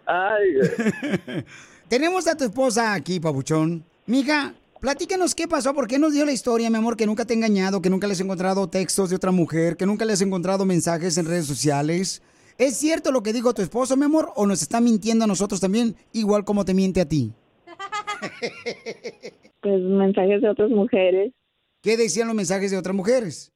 [0.06, 1.44] Ay,
[1.88, 3.84] Tenemos a tu esposa aquí, papuchón.
[4.06, 7.34] Mija, platícanos qué pasó, por qué nos dio la historia, mi amor, que nunca te
[7.34, 10.22] ha engañado, que nunca le has encontrado textos de otra mujer, que nunca le has
[10.22, 12.22] encontrado mensajes en redes sociales.
[12.58, 15.62] ¿Es cierto lo que dijo tu esposo, mi amor, o nos está mintiendo a nosotros
[15.62, 17.32] también, igual como te miente a ti?
[19.62, 21.34] Pues mensajes de otras mujeres,
[21.82, 23.52] ¿Qué decían los mensajes de otras mujeres?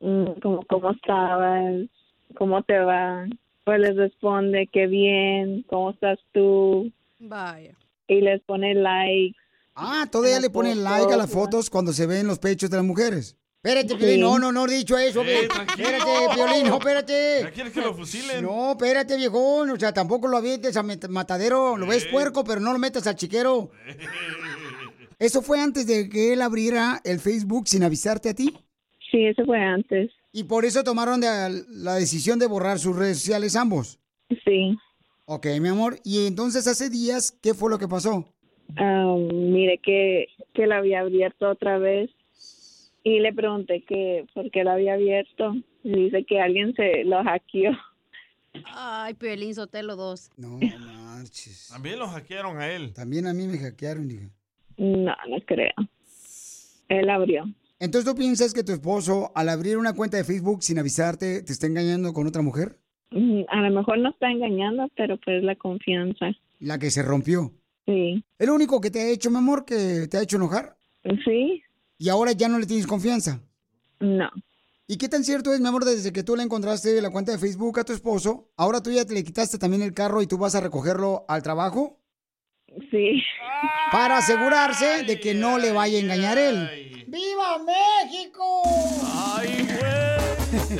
[0.00, 1.74] mm, como cómo estabas,
[2.36, 3.24] cómo te va,
[3.64, 7.74] pues les responde que bien, cómo estás tú, Vaya.
[8.08, 9.34] y les pone like.
[9.74, 12.84] Ah, todavía le pone like a las fotos cuando se ven los pechos de las
[12.86, 13.36] mujeres.
[13.62, 14.20] Espérate, Piolín, Sí.
[14.20, 15.22] no, no, no he dicho eso.
[15.22, 16.04] Eh, espérate,
[16.34, 17.40] Piolín, no, espérate.
[17.44, 18.44] ¿Ya quieres que lo fusilen?
[18.44, 19.70] No, espérate, viejón.
[19.70, 21.78] O sea, tampoco lo avientes a matadero.
[21.78, 23.70] Lo ves puerco, pero no lo metas al chiquero.
[25.18, 28.54] ¿Eso fue antes de que él abriera el Facebook sin avisarte a ti?
[29.10, 30.10] Sí, eso fue antes.
[30.32, 33.98] ¿Y por eso tomaron de- la decisión de borrar sus redes sociales ambos?
[34.44, 34.76] Sí.
[35.26, 35.98] Ok, mi amor.
[36.04, 38.24] Y entonces hace días, ¿qué fue lo que pasó?
[38.76, 42.10] Ah, mire que, que la había abierto otra vez
[43.04, 45.54] y le pregunté que por qué la había abierto.
[45.84, 47.70] Y dice que alguien se lo hackeó.
[48.72, 50.30] Ay, Piolín Sotelo 2.
[50.36, 51.68] No marches.
[51.70, 52.92] También lo hackearon a él.
[52.92, 54.30] También a mí me hackearon, dije.
[54.76, 55.72] No, no creo.
[56.88, 57.44] Él abrió.
[57.80, 61.52] Entonces, ¿tú piensas que tu esposo, al abrir una cuenta de Facebook sin avisarte, te
[61.52, 62.78] está engañando con otra mujer?
[63.10, 66.26] Mm, A lo mejor no está engañando, pero pues la confianza.
[66.60, 67.52] La que se rompió.
[67.86, 68.24] Sí.
[68.38, 70.76] ¿El único que te ha hecho, mi amor, que te ha hecho enojar?
[71.24, 71.62] Sí.
[71.98, 73.40] ¿Y ahora ya no le tienes confianza?
[74.00, 74.30] No.
[74.86, 77.38] ¿Y qué tan cierto es, mi amor, desde que tú le encontraste la cuenta de
[77.38, 80.36] Facebook a tu esposo, ahora tú ya te le quitaste también el carro y tú
[80.38, 81.98] vas a recogerlo al trabajo?
[82.90, 83.22] Sí.
[83.92, 87.04] Para asegurarse de que no le vaya a engañar él.
[87.06, 88.62] ¡Viva México!
[89.36, 90.78] ¡Ay, güey!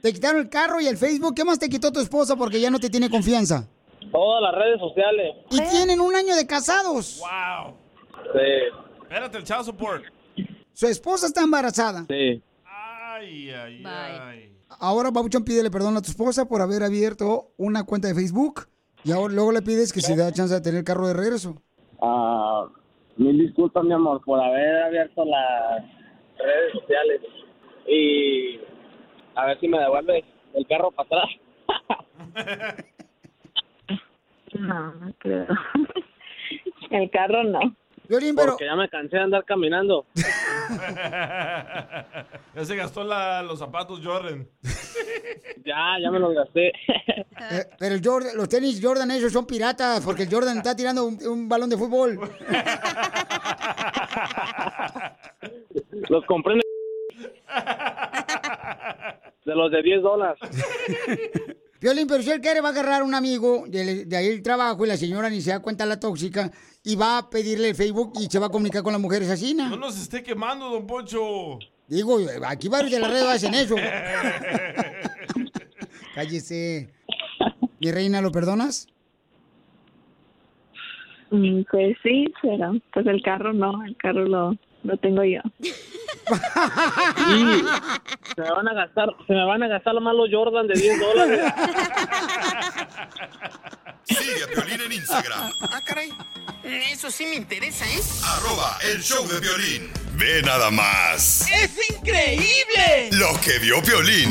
[0.00, 1.34] Te quitaron el carro y el Facebook.
[1.34, 3.68] ¿Qué más te quitó tu esposa porque ya no te tiene confianza?
[4.12, 5.36] Todas las redes sociales.
[5.50, 7.20] Y tienen un año de casados.
[7.20, 7.74] Wow.
[8.32, 9.02] Sí.
[9.02, 10.04] Espérate, el child support.
[10.72, 12.06] Su esposa está embarazada.
[12.08, 12.42] Sí.
[12.64, 14.54] Ay, ay, ay.
[14.78, 18.68] Ahora, Babuchón, pídele perdón a tu esposa por haber abierto una cuenta de Facebook.
[19.04, 21.54] Y ahora luego le pides que se da chance de tener el carro de regreso.
[22.00, 22.66] Ah,
[23.16, 25.84] mil disculpas, mi amor, por haber abierto las
[26.38, 27.20] redes sociales.
[27.86, 28.60] Y
[29.34, 30.24] a ver si me devuelve
[30.54, 32.84] el carro para atrás.
[34.54, 35.46] No, no creo.
[36.90, 37.60] El carro no.
[38.52, 40.06] Porque ya me cansé de andar caminando.
[42.54, 44.48] ya se gastó la- los zapatos Jordan.
[45.64, 46.68] ya, ya me los gasté.
[46.68, 51.04] Eh, pero el Jordan- los tenis Jordan esos son piratas porque el Jordan está tirando
[51.04, 52.18] un, un balón de fútbol.
[56.08, 56.60] Los compré en
[59.44, 60.38] de los de 10 dólares.
[61.80, 64.42] Violín, pero si él quiere va a agarrar a un amigo de, de ahí el
[64.42, 66.50] trabajo y la señora ni se da cuenta la tóxica
[66.82, 69.54] y va a pedirle el Facebook y se va a comunicar con las mujeres así,
[69.54, 69.76] No ¿no?
[69.76, 71.58] nos esté quemando, don Poncho.
[71.86, 73.76] Digo, aquí varios de las redes hacen eso.
[76.14, 76.90] Cállese.
[77.80, 78.88] Mi reina, ¿lo perdonas?
[81.30, 85.40] Mm, Pues sí, pero pues el carro no, el carro lo, lo tengo yo.
[88.34, 91.00] Se me van a gastar, se me van a gastar los malos Jordan de 10
[91.00, 91.40] dólares.
[94.04, 96.10] Sigue a Piolín en Instagram, Ah, caray.
[96.64, 98.00] Eso sí me interesa, ¿eh?
[98.24, 99.90] arroba el show de violín.
[100.16, 103.10] Ve nada más ¡Es increíble!
[103.12, 104.30] lo que vio Piolín.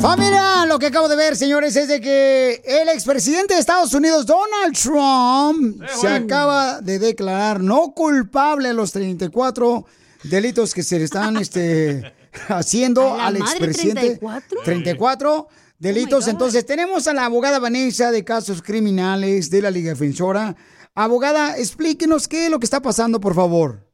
[0.00, 4.26] Familia, lo que acabo de ver, señores, es de que el expresidente de Estados Unidos,
[4.26, 9.84] Donald Trump, se acaba de declarar no culpable a los 34
[10.24, 12.14] delitos que se le están este,
[12.48, 14.18] haciendo A al expresidente.
[14.18, 14.60] 34.
[14.64, 15.48] 34
[15.78, 16.28] delitos.
[16.28, 20.56] Entonces, tenemos a la abogada Vanessa de casos criminales de la Liga Defensora.
[20.94, 23.85] Abogada, explíquenos qué es lo que está pasando, por favor.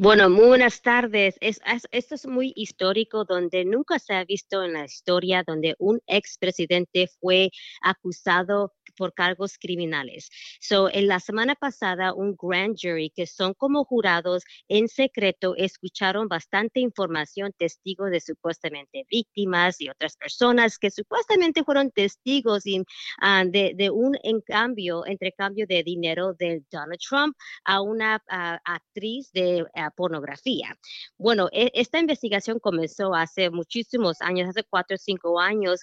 [0.00, 1.36] Bueno, buenas tardes.
[1.40, 5.74] Es, es- esto es muy histórico, donde nunca se ha visto en la historia donde
[5.80, 7.50] un expresidente fue
[7.82, 10.28] acusado por cargos criminales.
[10.60, 16.28] So, en la semana pasada, un grand jury, que son como jurados en secreto, escucharon
[16.28, 22.82] bastante información, testigos de supuestamente víctimas y otras personas que supuestamente fueron testigos y,
[23.20, 29.30] ah, de, de un encambio, intercambio de dinero de Donald Trump a una ah, actriz
[29.32, 30.76] de ah, pornografía.
[31.16, 35.80] Bueno, e- esta investigación comenzó hace muchísimos años, hace cuatro o cinco años,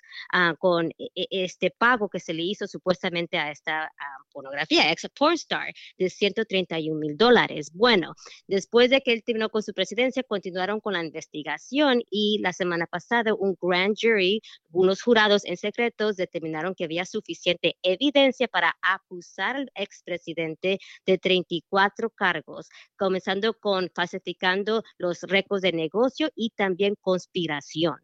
[0.60, 3.92] con e- e- este pago que se le hizo supuestamente a esta
[4.32, 7.72] pornografía, ex porn star, de 131 mil dólares.
[7.74, 8.16] Bueno,
[8.48, 12.88] después de que él terminó con su presidencia, continuaron con la investigación y la semana
[12.88, 14.42] pasada un grand jury,
[14.72, 22.10] unos jurados en secretos determinaron que había suficiente evidencia para acusar al expresidente de 34
[22.10, 27.98] cargos, comenzando con falsificando los récords de negocio y también conspiración.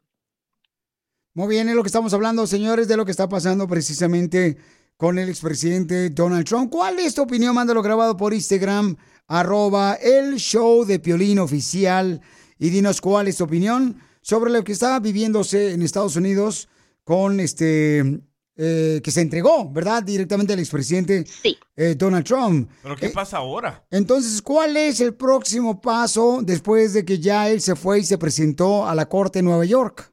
[1.34, 4.58] Muy bien, es lo que estamos hablando, señores, de lo que está pasando precisamente
[5.02, 6.70] con el expresidente Donald Trump.
[6.70, 7.56] ¿Cuál es tu opinión?
[7.56, 8.96] Mándalo grabado por Instagram,
[9.28, 12.22] arroba el show de Piolín Oficial.
[12.60, 16.70] Y dinos cuál es tu opinión sobre lo que está viviéndose en Estados Unidos
[17.04, 18.22] con este,
[18.56, 20.04] eh, que se entregó, ¿verdad?
[20.04, 21.26] Directamente al expresidente
[21.76, 22.70] eh, Donald Trump.
[22.84, 23.84] ¿Pero qué pasa ahora?
[23.90, 28.20] Entonces, ¿cuál es el próximo paso después de que ya él se fue y se
[28.20, 30.11] presentó a la corte en Nueva York?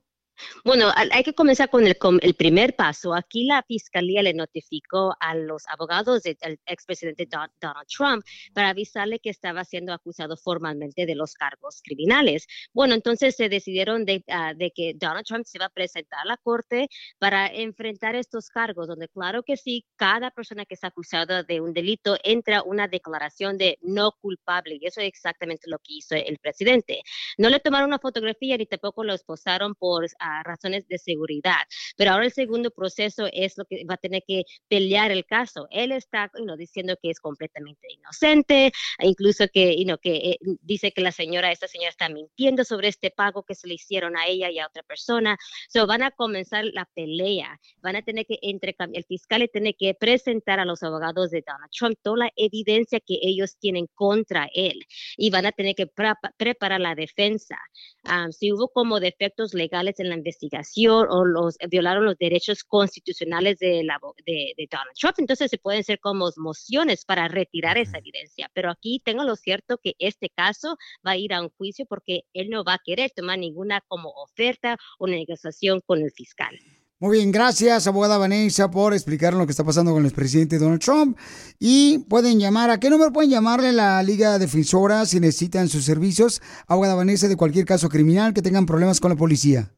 [0.64, 3.14] Bueno, hay que comenzar con el, com- el primer paso.
[3.14, 6.36] Aquí la fiscalía le notificó a los abogados del
[6.66, 8.24] expresidente Don- Donald Trump
[8.55, 12.47] para avisarle que estaba siendo acusado formalmente de los cargos criminales.
[12.72, 16.24] Bueno, entonces se decidieron de, ah, de que Donald Trump se iba a presentar a
[16.26, 21.43] la corte para enfrentar estos cargos, donde claro que sí, cada persona que está acusada
[21.43, 25.95] de un delito entra una declaración de no culpable y eso es exactamente lo que
[25.95, 27.03] hizo el presidente.
[27.36, 30.07] No le tomaron una fotografía ni tampoco lo esposaron por
[30.44, 31.60] razones de seguridad.
[31.96, 35.66] Pero ahora el segundo proceso es lo que va a tener que pelear el caso.
[35.70, 40.38] Él está you know, diciendo que es completamente inocente, incluso que, you know, que eh,
[40.62, 44.16] dice que la señora, esta señora está mintiendo sobre este pago que se le hicieron
[44.16, 45.36] a ella y a otra persona.
[45.68, 47.58] So, van a comenzar la pelea.
[47.80, 51.70] Van a tener que intercambiar, el fiscal tiene que presentar a los abogados de Donald
[51.70, 54.84] Trump toda la evidencia que ellos tienen contra él
[55.16, 57.56] y van a tener que prepa- preparar la defensa.
[58.04, 63.58] Ah, si hubo como defectos legales en la investigación o los violaron los derechos constitucionales
[63.58, 65.14] de, la, de, de Donald Trump.
[65.18, 68.50] Entonces se pueden hacer como mociones para retirar esa evidencia.
[68.54, 72.22] Pero aquí tengo lo cierto que este caso va a ir a un juicio porque
[72.32, 76.58] él no va a querer tomar ninguna como oferta o negociación con el fiscal.
[77.00, 80.80] Muy bien, gracias, abogada Vanessa, por explicar lo que está pasando con el presidente Donald
[80.80, 81.16] Trump.
[81.60, 86.42] Y pueden llamar, ¿a qué número pueden llamarle la Liga Defensora si necesitan sus servicios?
[86.66, 89.77] Abogada Vanessa, de cualquier caso criminal que tengan problemas con la policía.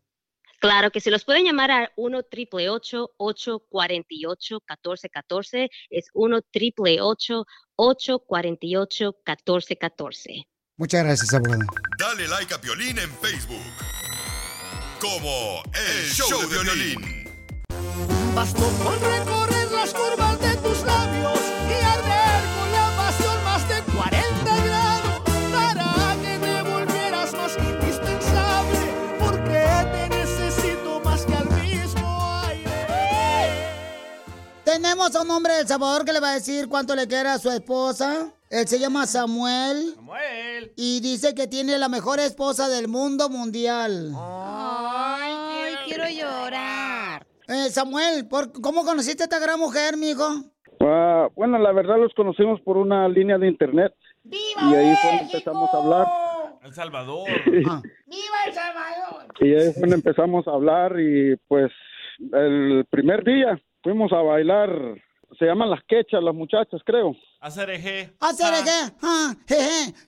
[0.60, 7.46] Claro que si los pueden llamar al 1 888 848 1414 es 1 888
[7.76, 10.46] 848 1414
[10.76, 11.64] Muchas gracias, abogada.
[11.98, 13.60] Dale like a Piolín en Facebook.
[14.98, 17.28] Como El Show de Violín.
[18.34, 21.39] Bastó con recorrer las curvas de tus labios
[35.40, 38.30] hombre del Salvador que le va a decir cuánto le quiere a su esposa.
[38.50, 39.94] Él se llama Samuel.
[39.94, 40.72] Samuel.
[40.76, 44.12] Y dice que tiene la mejor esposa del mundo mundial.
[44.18, 47.26] Ay, quiero llorar.
[47.48, 50.24] Eh, Samuel, ¿por- ¿cómo conociste a esta gran mujer, mijo?
[50.80, 53.94] Ah, bueno, la verdad los conocimos por una línea de internet.
[54.24, 56.06] y ahí fue donde empezamos a hablar.
[56.62, 57.28] El Salvador.
[57.66, 57.80] Ah.
[58.06, 59.26] ¡Viva El Salvador!
[59.40, 61.70] Y ahí fue donde empezamos a hablar y pues
[62.32, 64.70] el primer día fuimos a bailar.
[65.38, 67.14] Se llaman las quechas, las muchachas, creo.
[67.40, 68.10] Hacer eje.
[68.20, 68.94] Hacer qué?
[69.02, 69.32] Ah,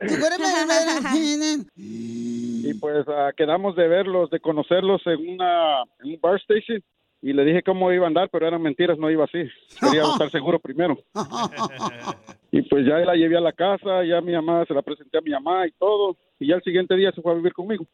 [0.01, 6.83] me- Y pues ah, quedamos de verlos, de conocerlos en, una, en un bar station.
[7.25, 9.45] Y le dije cómo iba a andar, pero eran mentiras, no iba así.
[9.81, 10.97] Quería estar seguro primero.
[12.55, 15.23] Y pues ya la llevé a la casa, ya mi mamá, se la presenté a
[15.23, 16.19] mi mamá y todo.
[16.39, 17.87] Y ya el siguiente día se fue a vivir conmigo.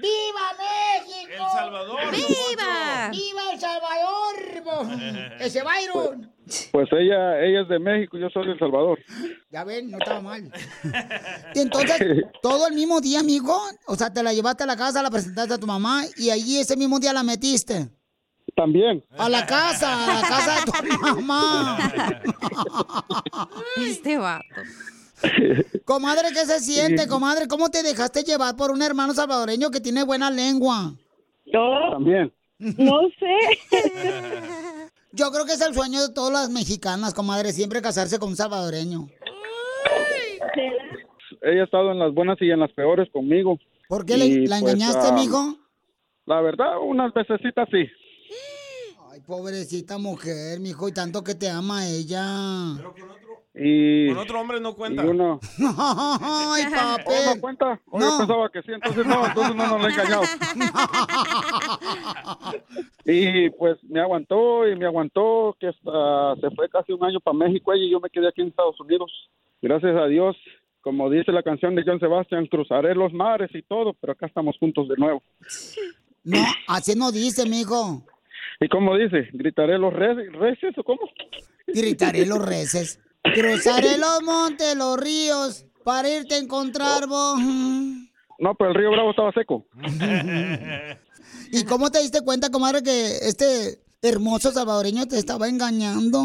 [0.00, 1.44] ¡Viva México!
[1.44, 2.00] El Salvador.
[2.10, 3.10] ¡Viva!
[3.10, 5.36] ¡Viva El Salvador!
[5.40, 6.32] ¡Ese Byron!
[6.72, 8.98] Pues ella, ella es de México, yo soy de El Salvador.
[9.50, 10.50] Ya ven, no estaba mal.
[11.54, 12.00] Y entonces,
[12.42, 15.54] todo el mismo día, amigo, o sea, te la llevaste a la casa, la presentaste
[15.54, 17.88] a tu mamá y allí ese mismo día la metiste.
[18.56, 19.04] También.
[19.16, 21.78] A la casa, a la casa de tu mamá.
[23.76, 24.44] Este vato.
[25.84, 27.46] Comadre, ¿qué se siente, comadre?
[27.48, 30.94] ¿Cómo te dejaste llevar por un hermano salvadoreño que tiene buena lengua?
[31.52, 32.32] También.
[32.58, 33.36] No sé.
[35.12, 38.36] Yo creo que es el sueño de todas las mexicanas, comadre, siempre casarse con un
[38.36, 39.08] salvadoreño.
[41.42, 43.58] Ella ha estado en las buenas y en las peores conmigo.
[43.88, 45.56] ¿Por qué Y, la pues, engañaste, ah, mijo?
[46.26, 47.88] La verdad, unas vecesitas sí.
[49.10, 52.76] Ay, pobrecita mujer, mijo, y tanto que te ama ella.
[53.62, 55.04] Y, Con otro hombre no cuenta.
[55.04, 55.38] y uno...
[55.78, 56.62] Ay.
[57.04, 57.78] Oh, ¿No cuenta?
[57.92, 60.22] Yo pensaba que sí, entonces no, entonces no, no le he engañado.
[63.04, 67.36] Y pues me aguantó y me aguantó, que hasta se fue casi un año para
[67.36, 69.10] México y yo me quedé aquí en Estados Unidos.
[69.62, 70.36] Gracias a Dios,
[70.80, 74.56] como dice la canción de John Sebastian, cruzaré los mares y todo, pero acá estamos
[74.58, 75.22] juntos de nuevo.
[76.24, 76.38] No,
[76.68, 78.02] así no dice, mijo.
[78.60, 79.28] ¿Y cómo dice?
[79.32, 81.00] ¿Gritaré los re- reces o cómo?
[81.66, 83.00] Gritaré los reces.
[83.22, 87.38] Cruzaré los montes, los ríos, para irte a encontrar vos.
[88.38, 89.66] No, pero el río Bravo estaba seco.
[91.52, 96.22] ¿Y cómo te diste cuenta, comadre, que este hermoso salvadoreño te estaba engañando?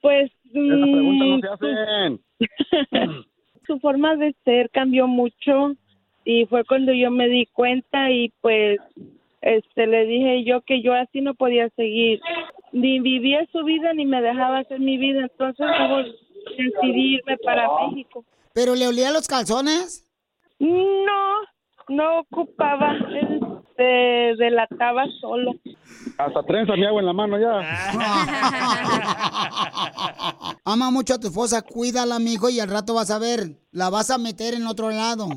[0.00, 0.30] Pues...
[0.50, 2.20] Esa pregunta no mm, se hacen.
[3.68, 5.74] su forma de ser cambió mucho
[6.24, 8.80] y fue cuando yo me di cuenta y pues
[9.42, 12.20] este le dije yo que yo así no podía seguir
[12.72, 16.08] ni vivía su vida ni me dejaba hacer mi vida entonces luego
[16.56, 20.04] decidí irme para México ¿Pero le olía los calzones?
[20.58, 21.38] no
[21.88, 23.40] no ocupaba él
[23.76, 23.82] se
[24.42, 25.52] delataba solo
[26.18, 27.60] Hasta trenza me hago en la mano ya.
[30.64, 34.10] Ama mucho a tu esposa, cuídala, mijo, y al rato vas a ver, la vas
[34.10, 35.28] a meter en otro lado.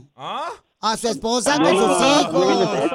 [0.81, 2.91] A su esposa con sus hijos.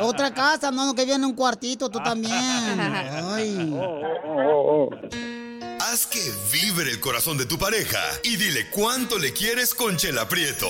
[0.00, 2.32] Otra casa, no, no, que viene un cuartito, tú también.
[3.30, 3.70] Ay.
[5.98, 10.28] Haz que vibre el corazón de tu pareja y dile cuánto le quieres con Chela
[10.28, 10.68] Prieto.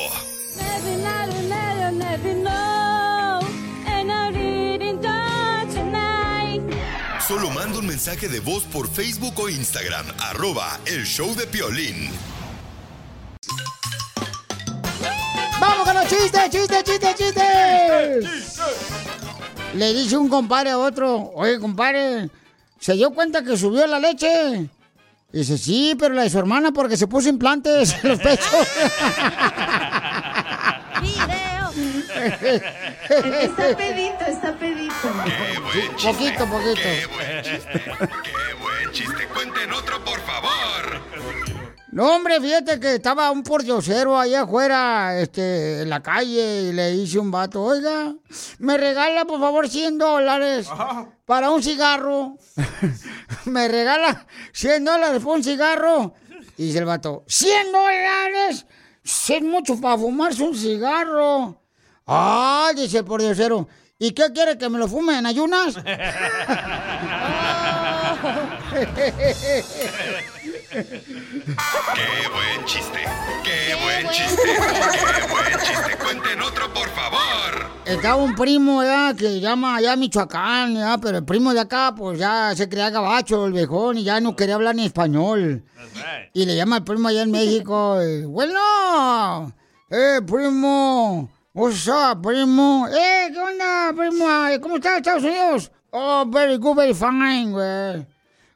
[7.27, 12.11] Solo manda un mensaje de voz por Facebook o Instagram, arroba el show de Piolín.
[15.61, 18.61] ¡Vamos con los chistes, chistes, chistes, chistes!
[19.75, 22.31] Le dice un compadre a otro, oye, compadre,
[22.81, 24.71] ¿se dio cuenta que subió la leche?
[25.31, 28.49] Dice, sí, pero la de su hermana porque se puso implantes en los pechos.
[33.43, 34.95] Está pedito, está pedito.
[35.25, 36.13] Qué buen chiste.
[36.13, 36.81] Poquito, poquito.
[36.83, 37.83] Qué buen chiste.
[38.25, 39.29] Qué buen chiste.
[39.35, 40.78] Cuenten otro, por favor.
[41.91, 46.93] No, hombre, fíjate que estaba un pordiosero ahí afuera, este, en la calle, y le
[46.93, 48.15] dice un vato, oiga,
[48.59, 50.69] me regala por favor 100 dólares
[51.25, 52.37] para un cigarro.
[53.47, 56.13] me regala 100 dólares por un cigarro.
[56.59, 58.67] Y dice el vato, ¿100 dólares?
[59.03, 61.63] Es mucho para fumarse un cigarro.
[62.07, 63.67] Ah, dice el pordiosero,
[63.99, 65.77] ¿y qué quiere que me lo fume en ayunas?
[70.71, 70.83] Qué
[72.33, 72.99] buen chiste.
[73.43, 74.43] Qué buen chiste.
[74.45, 75.97] Qué buen chiste.
[75.99, 77.71] Cuenten otro, por favor.
[77.87, 81.95] Estaba un primo ya que llama allá a Michoacán, ya, pero el primo de acá,
[81.97, 85.65] pues ya se creía gabacho, el viejón, y ya no quería hablar ni español.
[86.35, 89.55] Y le llama al primo allá en México, y, bueno,
[89.89, 92.87] eh, primo, what's up, primo?
[92.89, 94.27] Eh, ¿qué onda, primo?
[94.61, 95.73] ¿Cómo está Estados Unidos?
[95.91, 98.07] Oh, very good, very fine, güey.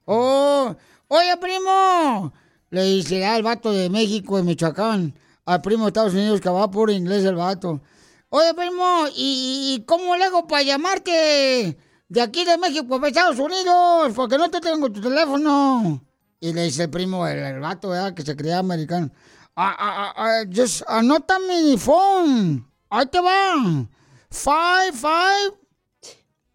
[0.04, 0.76] Oh,
[1.12, 2.32] oye, primo.
[2.70, 6.48] Le dice ya el vato de México, de Michoacán, al primo de Estados Unidos que
[6.48, 7.82] va por inglés el vato.
[8.30, 11.76] Oye, primo, ¿y, cómo le hago para llamarte
[12.08, 14.12] de aquí de México para Estados Unidos?
[14.14, 16.02] Porque no te tengo tu teléfono.
[16.40, 18.14] Y le dice el primo, el, el vato, ¿verdad?
[18.14, 19.10] Que se creía americano.
[19.54, 22.66] Ah, ah, ah, just anota mi phone.
[22.88, 23.86] Ahí te va.
[24.30, 25.58] Five, five.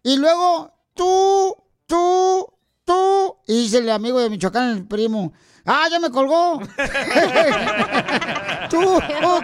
[0.02, 1.54] Y luego, tú,
[1.86, 2.57] tú,
[2.88, 3.36] tú.
[3.46, 5.32] Y dice el amigo de Michoacán, el primo.
[5.64, 6.58] Ah, ya me colgó.
[8.70, 9.00] tú, tú,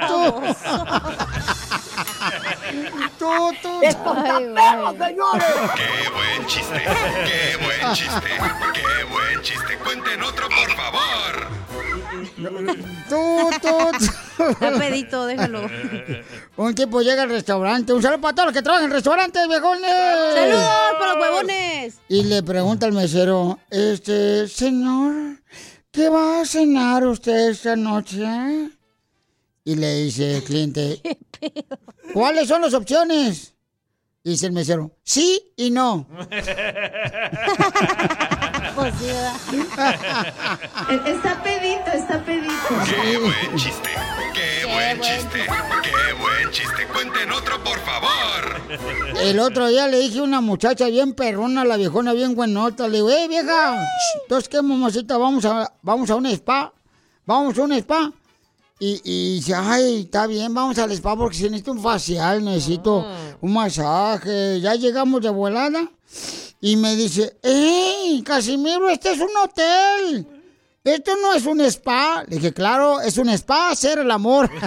[0.09, 0.42] tú.
[3.18, 3.80] tú, tú.
[4.99, 5.55] señores!
[5.74, 6.82] ¡Qué buen chiste!
[6.82, 8.28] ¡Qué buen chiste!
[8.72, 9.78] ¡Qué buen chiste!
[9.84, 11.49] Cuenten otro, por favor.
[13.08, 14.44] Tú, tú, tú.
[14.50, 15.68] Está pedito, déjalo.
[16.56, 17.92] Un tipo llega al restaurante.
[17.92, 19.90] Un saludo para todos los que trabajan en restaurantes, viejones.
[20.34, 20.64] ¡Saludos
[20.98, 21.94] para los huevones!
[22.08, 25.38] Y le pregunta al mesero, este, señor,
[25.90, 28.24] ¿qué va a cenar usted esta noche?
[29.64, 31.00] Y le dice el cliente,
[32.12, 33.54] ¿cuáles son las opciones?
[34.22, 36.06] Y dice el mesero, sí y no.
[41.07, 42.53] Está pedito, está pedito.
[42.84, 43.90] ¡Qué buen chiste!
[44.32, 45.40] ¡Qué buen chiste!
[45.82, 46.86] ¡Qué buen chiste!
[46.92, 48.61] Cuenten otro, por favor.
[49.20, 52.99] El otro día le dije a una muchacha bien perrona, la viejona bien buenota, le
[52.99, 53.84] digo, eh, vieja,
[54.22, 56.72] entonces qué mamacita, vamos a, vamos a un spa,
[57.26, 58.12] vamos a un spa.
[58.78, 63.07] Y, y dice, ay, está bien, vamos al spa porque si necesito un facial, necesito
[63.40, 64.61] un masaje.
[64.61, 65.88] Ya llegamos de volada
[66.64, 70.26] y me dice, ¡Ey, Casimiro, este es un hotel!
[70.82, 72.24] Esto no es un spa.
[72.26, 74.50] Le dije, claro, es un spa hacer el amor.
[74.58, 74.62] ¡Qué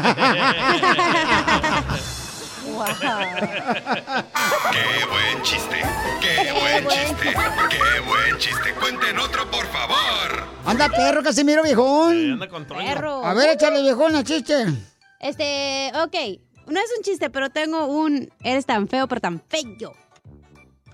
[5.10, 5.82] buen chiste!
[6.22, 7.36] ¡Qué buen chiste!
[7.68, 8.76] ¡Qué buen chiste!
[8.80, 10.44] Cuenten otro, por favor.
[10.66, 12.34] Anda, perro, Casimiro, viejón.
[12.34, 12.80] Anda con Toño.
[12.80, 13.26] Perro.
[13.26, 14.68] A ver, échale, viejón, el chiste.
[15.20, 16.16] Este, ok.
[16.68, 18.32] No es un chiste, pero tengo un.
[18.44, 19.96] Eres tan feo, pero tan feo.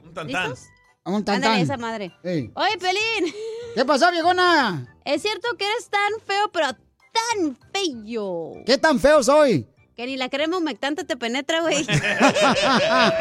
[0.01, 0.51] Un tantán.
[0.51, 0.72] ¿Listos?
[1.05, 1.59] Un Ándale, tantán.
[1.59, 2.11] esa madre.
[2.23, 2.49] Ey.
[2.55, 3.33] Oye, Pelín.
[3.75, 4.87] ¿Qué pasó, viejona?
[5.03, 8.53] Es cierto que eres tan feo, pero tan feo.
[8.65, 9.67] ¿Qué tan feo soy?
[9.97, 11.85] Que ni la crema humectante te penetra, güey.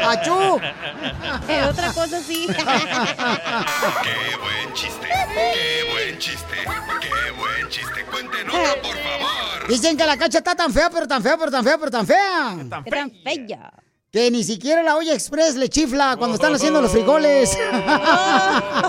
[0.07, 0.59] ¡Achú!
[1.47, 2.47] Eh, otra cosa sí.
[2.55, 2.55] ¡Qué
[4.41, 5.07] buen chiste!
[5.35, 6.55] ¡Qué buen chiste!
[7.01, 8.05] ¡Qué buen chiste!
[8.09, 9.67] Cuenten otro, por favor.
[9.67, 12.07] Dicen que la cacha está tan fea, pero tan fea, pero tan fea, pero tan
[12.07, 12.55] fea.
[12.57, 13.73] Qué tan fea.
[14.13, 17.57] Que ni siquiera la olla express le chifla cuando están haciendo los frijoles.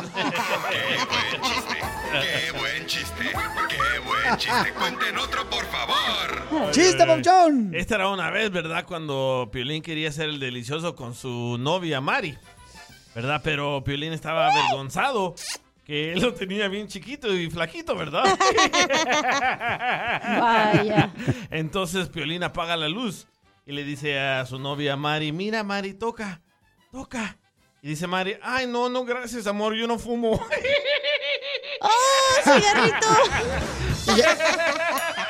[0.99, 1.77] buen chiste!
[2.11, 3.23] ¡Qué buen chiste!
[3.69, 4.73] ¡Qué buen chiste!
[4.77, 6.71] Cuenten otro, por favor.
[6.73, 7.73] ¡Chiste, Ponchón!
[7.73, 8.85] Esta era una vez, ¿verdad?
[8.85, 12.37] Cuando Piolín quería hacer el delicioso con su novia Mari.
[13.15, 13.41] ¿Verdad?
[13.45, 15.37] Pero Piolín estaba avergonzado.
[15.85, 18.25] Que él lo tenía bien chiquito y flaquito, ¿verdad?
[20.41, 21.13] Vaya.
[21.51, 23.27] Entonces Piolín apaga la luz
[23.67, 26.41] y le dice a su novia Mari, mira Mari, toca,
[26.93, 27.39] toca.
[27.83, 30.33] Y dice Mari, ay no, no, gracias amor, yo no fumo.
[31.81, 33.09] ¡Oh, cigarrito!
[34.07, 34.37] Y ya,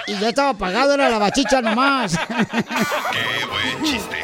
[0.07, 2.19] y ya estaba apagado, era la bachicha nomás.
[2.29, 4.17] ¡Qué buen chiste!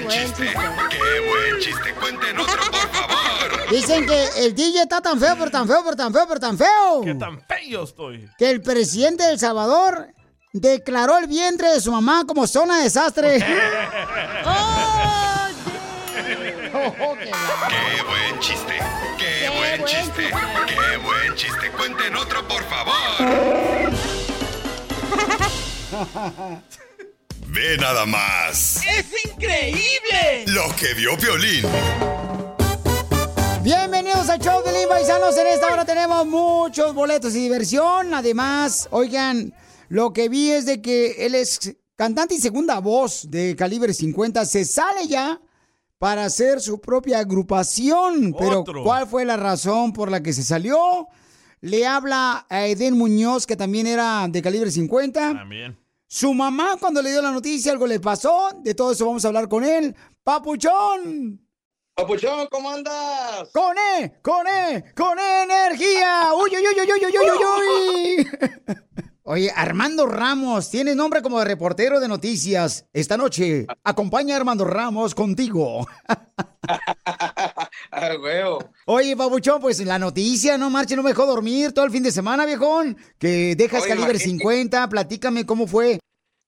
[0.00, 0.46] ¡Qué buen chiste!
[0.46, 1.94] ¡Qué buen chiste!
[2.00, 3.70] Cuenten otro, por favor.
[3.70, 6.56] Dicen que el DJ está tan feo, pero tan feo, pero tan feo, pero tan
[6.56, 7.02] feo.
[7.04, 8.30] ¡Qué tan feo estoy!
[8.38, 10.08] Que el presidente de El Salvador
[10.52, 13.38] declaró el vientre de su mamá como zona de desastre.
[14.44, 15.48] ¡Oh,
[17.20, 18.78] ¡Qué buen chiste!
[19.18, 20.30] ¡Qué buen chiste!
[20.66, 21.70] ¡Qué buen chiste!
[21.72, 22.94] Cuenten otro, por favor.
[27.52, 28.80] Ve nada más.
[28.86, 30.44] ¡Es increíble!
[30.46, 31.64] Lo que vio Piolín.
[33.64, 35.36] Bienvenidos al show de Lin Paisanos.
[35.36, 38.14] En esta hora tenemos muchos boletos y diversión.
[38.14, 39.52] Además, oigan,
[39.88, 44.44] lo que vi es de que él es cantante y segunda voz de calibre 50.
[44.44, 45.40] Se sale ya
[45.98, 48.32] para hacer su propia agrupación.
[48.38, 48.64] Pero.
[48.84, 51.08] ¿cuál fue la razón por la que se salió?
[51.62, 55.34] Le habla a Eden Muñoz, que también era de calibre 50.
[55.34, 55.76] También.
[56.12, 58.50] Su mamá, cuando le dio la noticia, algo le pasó.
[58.64, 59.94] De todo eso vamos a hablar con él.
[60.24, 61.40] ¡Papuchón!
[61.94, 63.48] Papuchón, ¿cómo andas?
[63.52, 64.18] ¡Con E!
[64.20, 64.92] ¡Con E!
[64.96, 66.30] ¡Con E energía!
[66.34, 68.28] ¡Uy, uy, uy, uy, uy, uy, uy, uy!
[69.32, 72.86] Oye, Armando Ramos, tienes nombre como de reportero de noticias.
[72.92, 75.86] Esta noche, acompaña a Armando Ramos contigo.
[77.92, 78.58] Ah, huevo.
[78.86, 82.12] Oye, Papuchón, pues la noticia, no marche, no me dejó dormir todo el fin de
[82.12, 82.96] semana, viejón.
[83.18, 84.38] Que dejas Oye, calibre imagínate.
[84.38, 85.98] 50, platícame cómo fue.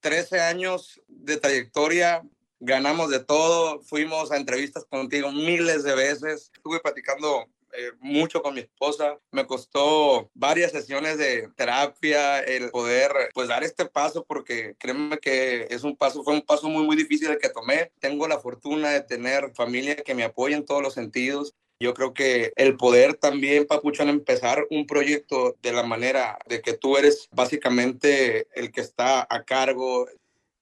[0.00, 2.22] 13 años de trayectoria,
[2.60, 8.54] ganamos de todo, fuimos a entrevistas contigo miles de veces, estuve platicando eh, mucho con
[8.54, 14.74] mi esposa, me costó varias sesiones de terapia el poder pues dar este paso porque
[14.78, 17.90] créeme que es un paso, fue un paso muy muy difícil el que tomé.
[18.00, 21.54] Tengo la fortuna de tener familia que me apoya en todos los sentidos.
[21.80, 26.74] Yo creo que el poder también, Papuchón, empezar un proyecto de la manera de que
[26.74, 30.06] tú eres básicamente el que está a cargo.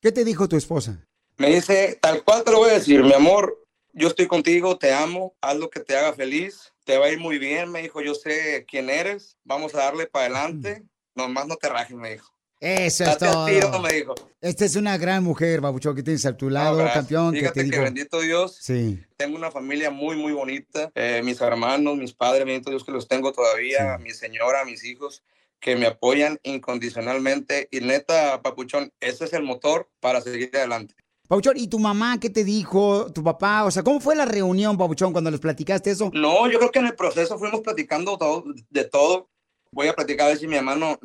[0.01, 1.07] ¿Qué te dijo tu esposa?
[1.37, 3.61] Me dice, tal cual te lo voy a decir, mi amor,
[3.93, 7.21] yo estoy contigo, te amo, haz lo que te haga feliz, te va a ir
[7.21, 10.83] muy bien, me dijo, yo sé quién eres, vamos a darle para adelante,
[11.15, 12.35] nomás no te rajes, me dijo.
[12.59, 13.81] Eso es al tiro, todo.
[13.81, 14.15] me dijo.
[14.41, 17.63] Esta es una gran mujer, Babuchón, que tienes a tu lado, No, campeón, que Fíjate
[17.63, 19.01] te que bendito Dios, Sí.
[19.17, 20.91] tengo una familia muy, muy bonita.
[20.97, 25.23] Eh, mis hermanos, mis padres, bendito Dios que los tengo todavía, mi señora, mis hijos,
[25.61, 27.69] que me apoyan incondicionalmente.
[27.71, 30.97] Y neta, Papuchón, ese es el motor para seguir adelante.
[31.31, 33.13] Pabuchón, ¿y tu mamá qué te dijo?
[33.13, 33.63] ¿Tu papá?
[33.63, 36.11] O sea, ¿cómo fue la reunión, Pabuchón, cuando les platicaste eso?
[36.13, 39.31] No, yo creo que en el proceso fuimos platicando todo, de todo.
[39.71, 40.99] Voy a platicar a ver si mi hermano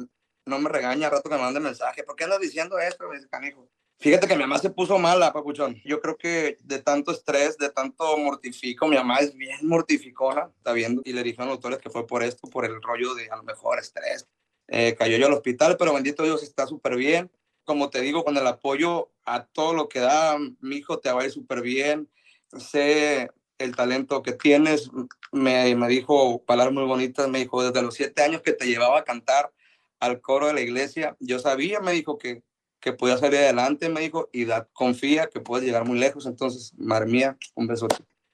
[0.48, 2.02] no me regaña al rato que me mande mensaje.
[2.02, 3.06] ¿Por qué andas diciendo esto?
[3.30, 3.70] Canijo.
[4.00, 5.80] Fíjate que mi mamá se puso mala, papuchón.
[5.86, 10.74] Yo creo que de tanto estrés, de tanto mortifico, mi mamá es bien mortificona, está
[10.74, 11.04] viendo.
[11.06, 13.36] Y le dije a los doctores que fue por esto, por el rollo de a
[13.36, 14.28] lo mejor estrés.
[14.70, 17.30] Eh, cayó yo al hospital, pero bendito Dios está súper bien.
[17.66, 21.22] Como te digo, con el apoyo a todo lo que da, mi hijo te va
[21.22, 22.10] a ir súper bien.
[22.58, 24.90] Sé el talento que tienes.
[25.32, 27.28] Me, me dijo palabras muy bonitas.
[27.28, 29.52] Me dijo, desde los siete años que te llevaba a cantar
[30.00, 32.44] al coro de la iglesia, yo sabía, me dijo que,
[32.80, 36.26] que podía salir adelante, me dijo, y da, confía que puedes llegar muy lejos.
[36.26, 37.88] Entonces, madre mía, un beso.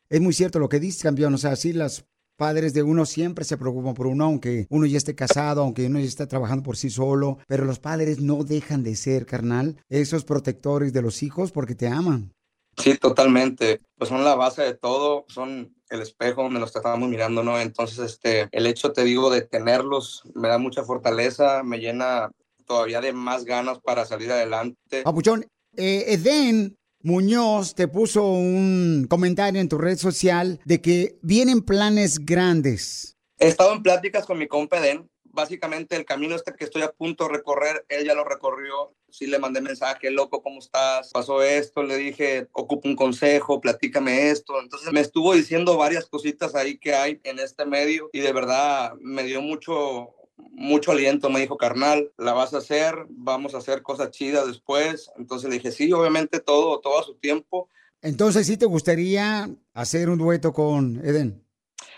[0.09, 1.33] Es muy cierto lo que dices, campeón.
[1.33, 2.05] O sea, sí, los
[2.41, 5.99] padres de uno siempre se preocupan por uno, aunque uno ya esté casado, aunque uno
[5.99, 7.37] ya esté trabajando por sí solo.
[7.45, 11.87] Pero los padres no dejan de ser, carnal, esos protectores de los hijos porque te
[11.87, 12.33] aman.
[12.77, 13.81] Sí, totalmente.
[13.95, 17.59] Pues son la base de todo, son el espejo donde nos estamos mirando, ¿no?
[17.59, 22.31] Entonces, este, el hecho, te digo, de tenerlos me da mucha fortaleza, me llena
[22.65, 25.03] todavía de más ganas para salir adelante.
[25.03, 25.45] Papuchón,
[25.77, 32.25] eh, Eden Muñoz te puso un comentario en tu red social de que vienen planes
[32.25, 33.17] grandes.
[33.39, 35.09] He estado en pláticas con mi compa Eden.
[35.23, 38.93] Básicamente el camino este que estoy a punto de recorrer, él ya lo recorrió.
[39.09, 41.09] Sí le mandé mensaje, loco, ¿cómo estás?
[41.11, 44.59] Pasó esto, le dije, ocupo un consejo, platícame esto.
[44.61, 48.93] Entonces me estuvo diciendo varias cositas ahí que hay en este medio y de verdad
[48.99, 50.13] me dio mucho,
[50.51, 51.29] mucho aliento.
[51.29, 55.09] Me dijo, carnal, la vas a hacer, vamos a hacer cosas chidas después.
[55.17, 57.69] Entonces le dije, sí, obviamente todo, todo a su tiempo.
[58.01, 61.45] Entonces, ¿sí te gustaría hacer un dueto con Eden?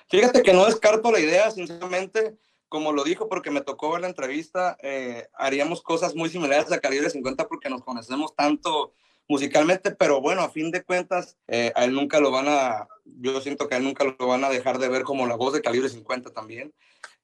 [0.10, 2.38] Fíjate que no descarto la idea, sinceramente,
[2.68, 6.80] como lo dijo, porque me tocó ver la entrevista, eh, haríamos cosas muy similares a
[6.80, 8.94] Calibre 50 porque nos conocemos tanto
[9.28, 13.40] musicalmente, pero bueno, a fin de cuentas, eh, a él nunca lo van a, yo
[13.42, 15.62] siento que a él nunca lo van a dejar de ver como la voz de
[15.62, 16.74] Calibre 50 también.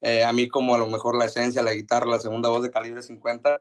[0.00, 2.70] Eh, a mí como a lo mejor la esencia, la guitarra, la segunda voz de
[2.70, 3.60] Calibre 50.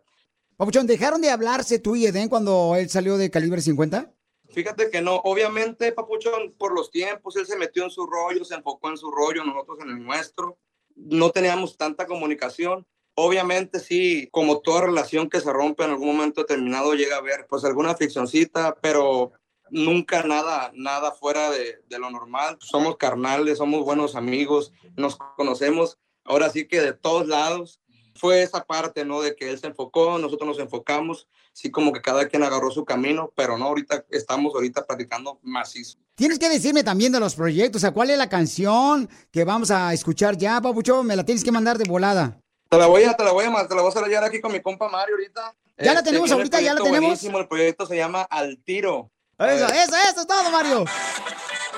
[0.59, 4.11] Papuchón, ¿dejaron de hablarse tú y Eden cuando él salió de calibre 50?
[4.49, 8.55] Fíjate que no, obviamente, Papuchón, por los tiempos, él se metió en su rollo, se
[8.55, 10.57] enfocó en su rollo, nosotros en el nuestro.
[10.95, 12.85] No teníamos tanta comunicación.
[13.15, 17.47] Obviamente, sí, como toda relación que se rompe en algún momento determinado, llega a haber
[17.47, 19.31] pues alguna ficcioncita, pero
[19.69, 22.57] nunca nada, nada fuera de, de lo normal.
[22.59, 27.81] Somos carnales, somos buenos amigos, nos conocemos ahora sí que de todos lados.
[28.15, 29.21] Fue esa parte, ¿no?
[29.21, 32.83] De que él se enfocó, nosotros nos enfocamos, sí como que cada quien agarró su
[32.83, 35.97] camino, pero no, ahorita estamos ahorita platicando macizo.
[36.15, 39.71] Tienes que decirme también de los proyectos, o sea, ¿cuál es la canción que vamos
[39.71, 41.07] a escuchar ya, Papuchón?
[41.07, 42.37] Me la tienes que mandar de volada.
[42.67, 44.41] Te la voy a, te la voy a, te la voy a hacer hallar aquí
[44.41, 45.55] con mi compa Mario ahorita.
[45.77, 46.99] Ya la Este, tenemos el ahorita, ya la tenemos.
[46.99, 49.09] buenísimo, el proyecto se llama Al Tiro.
[49.37, 50.83] Eso, eso, eso es todo, Mario.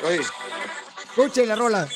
[0.07, 0.21] oye.
[1.15, 1.87] Escuche la rola.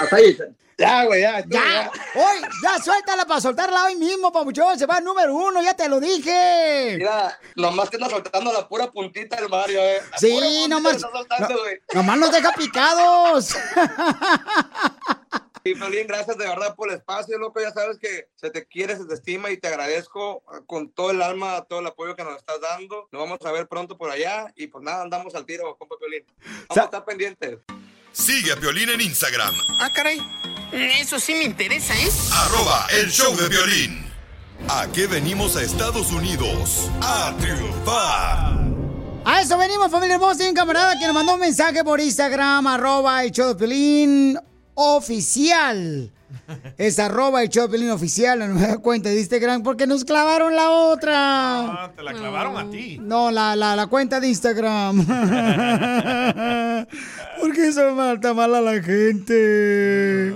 [0.00, 0.38] Hasta ahí.
[0.80, 1.42] Ya, güey, ya.
[1.42, 4.78] tú, Ya, hoy, ya suéltala para soltarla hoy mismo, papuchón.
[4.78, 6.94] Se va al número uno, ya te lo dije.
[6.98, 10.00] Mira, nomás te anda soltando la pura puntita del Mario, eh.
[10.12, 10.94] La Sí, nomás.
[10.96, 11.80] está soltando, no- güey.
[11.94, 13.56] nomás nos deja picados.
[15.70, 17.60] Y Piolín, gracias de verdad por el espacio, loco.
[17.60, 21.20] Ya sabes que se te quiere, se te estima y te agradezco con todo el
[21.22, 23.08] alma todo el apoyo que nos estás dando.
[23.12, 26.24] Nos vamos a ver pronto por allá y pues nada, andamos al tiro, compa Piolín.
[26.68, 27.58] Vamos a estar pendientes.
[28.12, 30.18] Sigue a Piolín en Instagram, Ah, caray.
[30.72, 32.08] Eso sí me interesa, ¿eh?
[32.32, 34.04] arroba el show de violín.
[34.68, 36.90] ¿A qué venimos a Estados Unidos?
[37.00, 38.58] A triunfar.
[39.24, 40.42] A eso venimos, familia hermosa.
[40.42, 44.38] Hay un camarada que nos mandó un mensaje por Instagram, arroba el show de Pelín
[44.78, 46.10] oficial.
[46.76, 51.14] Es arroba el Pelín oficial, la nueva cuenta de Instagram, porque nos clavaron la otra.
[51.14, 52.98] Ah, te la clavaron a ti.
[53.00, 54.98] No, la, la, la cuenta de Instagram.
[57.40, 60.34] ¿Por qué eso mata mal a la gente?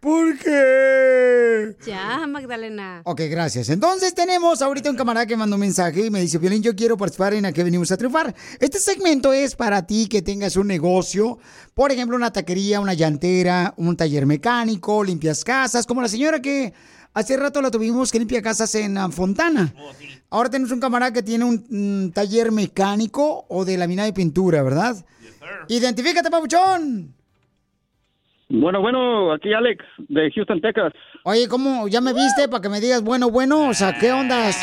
[0.00, 1.76] ¿Por qué?
[1.86, 3.02] Ya, Magdalena.
[3.04, 3.68] Ok, gracias.
[3.68, 6.96] Entonces tenemos ahorita un camarada que mandó un mensaje y me dice, Violín, yo quiero
[6.96, 8.34] participar en a que venimos a triunfar.
[8.60, 11.38] Este segmento es para ti que tengas un negocio,
[11.74, 16.72] por ejemplo, una taquería, una llantera, un taller mecánico, limpias casas, como la señora que
[17.14, 19.74] hace rato la tuvimos que limpia casas en ah, Fontana.
[20.30, 24.62] Ahora tenemos un camarada que tiene un mm, taller mecánico o de laminado y pintura,
[24.62, 25.04] ¿verdad?
[25.68, 27.14] Identifícate, papuchón.
[28.50, 30.92] Bueno, bueno, aquí Alex de Houston, Texas.
[31.24, 31.86] Oye, ¿cómo?
[31.86, 33.68] ¿Ya me viste para que me digas bueno, bueno?
[33.68, 34.56] O sea, ¿qué ondas?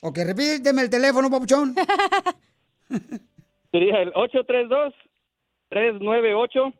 [0.00, 1.74] Ok, repíteme el teléfono, papuchón.
[3.72, 6.72] Sería el 832-398-0135.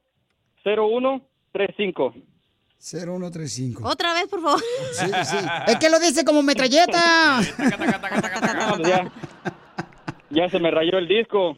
[0.65, 1.32] 0135.
[3.85, 4.61] Otra vez, por favor.
[4.93, 5.37] Sí, sí.
[5.69, 7.41] Es que lo dice como metralleta.
[8.85, 9.13] Ya,
[10.31, 11.57] ya se me rayó el disco.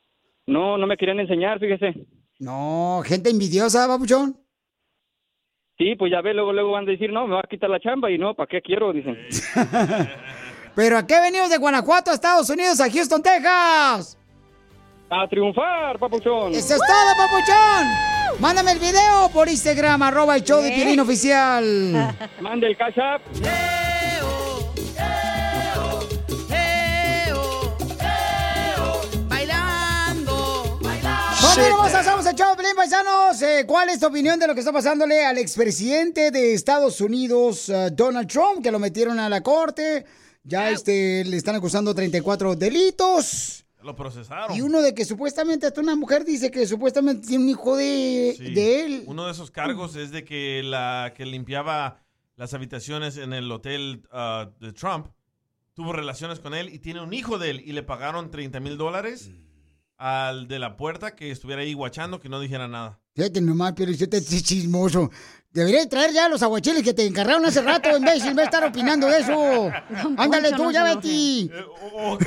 [0.45, 2.05] no, no me querían enseñar, fíjese.
[2.37, 4.37] No, gente envidiosa, babuchón.
[5.77, 7.79] Sí, pues ya ve, luego, luego van a decir, no, me va a quitar la
[7.79, 8.93] chamba y no, ¿para qué quiero?
[8.93, 9.17] Dicen.
[10.75, 14.17] ¿Pero a qué venimos de Guanajuato a Estados Unidos, a Houston, Texas?
[15.09, 16.53] A triunfar, papuchón.
[16.53, 18.14] ¡Eso es todo, papuchón!
[18.39, 22.15] Mándame el video por Instagram, arroba el show de Piolín Oficial.
[22.41, 23.21] Mande el cash app.
[32.27, 33.41] El show de Piolín, paisanos.
[33.41, 37.69] Eh, ¿Cuál es tu opinión de lo que está pasándole al expresidente de Estados Unidos,
[37.69, 40.05] eh, Donald Trump, que lo metieron a la corte?
[40.43, 43.64] Ya este, le están acusando 34 delitos.
[43.85, 44.57] Lo procesaron.
[44.57, 48.33] Y uno de que supuestamente hasta una mujer dice que supuestamente tiene un hijo de,
[48.35, 48.53] Sí.
[48.53, 49.03] de él.
[49.05, 52.03] Uno de esos cargos es de que la que limpiaba
[52.35, 55.07] las habitaciones en el hotel ah, de Trump
[55.75, 58.77] tuvo relaciones con él y tiene un hijo de él y le pagaron 30 mil
[58.77, 59.29] dólares
[59.97, 62.99] al de la puerta que estuviera ahí guachando que no dijera nada.
[63.15, 65.09] Fíjate nomás, pero yo te chismoso.
[65.51, 68.65] Debería traer ya los aguachiles que te encargaron hace rato, imbécil, en vez de estar
[68.65, 69.71] opinando de eso.
[70.17, 71.49] Ándale tú, no ya Betty.
[71.93, 72.17] oh,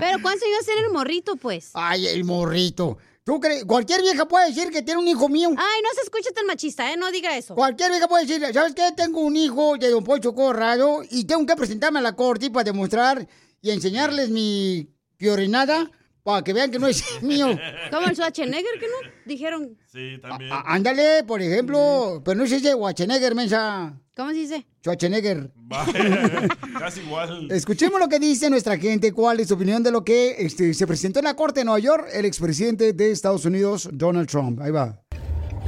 [0.00, 1.70] Pero ¿cuántos años tiene el morrito, pues?
[1.72, 2.98] Ay, el morrito.
[3.24, 3.64] ¿Tú crees?
[3.64, 5.48] Cualquier vieja puede decir que tiene un hijo mío.
[5.50, 6.98] Ay, no se escucha tan machista, ¿eh?
[6.98, 7.54] No diga eso.
[7.54, 8.92] Cualquier vieja puede decir, ¿sabes qué?
[8.94, 12.64] Tengo un hijo de Don Poncho Corrado y tengo que presentarme a la corte para
[12.64, 13.26] demostrar
[13.62, 14.86] y enseñarles mi
[15.18, 15.90] piorinada
[16.22, 17.48] para que vean que no es mío.
[17.90, 19.10] Como el Schwarzenegger, que no?
[19.26, 19.76] Dijeron.
[19.86, 20.50] Sí, también.
[20.64, 23.98] Ándale, por ejemplo, pero no se dice Schwarzenegger, mensa.
[24.16, 24.66] ¿Cómo se dice?
[24.82, 25.50] Schwarzenegger.
[26.78, 27.50] Casi igual.
[27.50, 30.86] Escuchemos lo que dice nuestra gente, cuál es su opinión de lo que este, se
[30.86, 34.60] presentó en la corte de Nueva York el expresidente de Estados Unidos, Donald Trump.
[34.60, 35.00] Ahí va.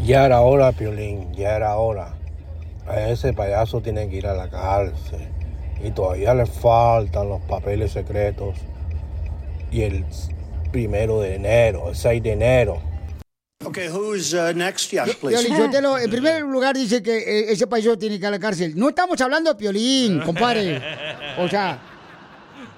[0.04, 2.16] Ya era hora, Piolín, ya era hora.
[2.86, 5.20] A ese payaso tiene que ir a la cárcel.
[5.82, 8.56] Y todavía le faltan los papeles secretos.
[9.70, 10.04] Y el
[10.72, 12.82] primero de enero, el 6 de enero.
[13.64, 14.90] Okay, who's uh, next?
[14.90, 15.36] Yes, please.
[15.36, 15.52] Piolín
[15.98, 18.72] en primer lugar dice que eh, ese país tiene que ir a la cárcel.
[18.74, 20.80] No estamos hablando de Piolín, compadre.
[21.38, 21.78] O sea,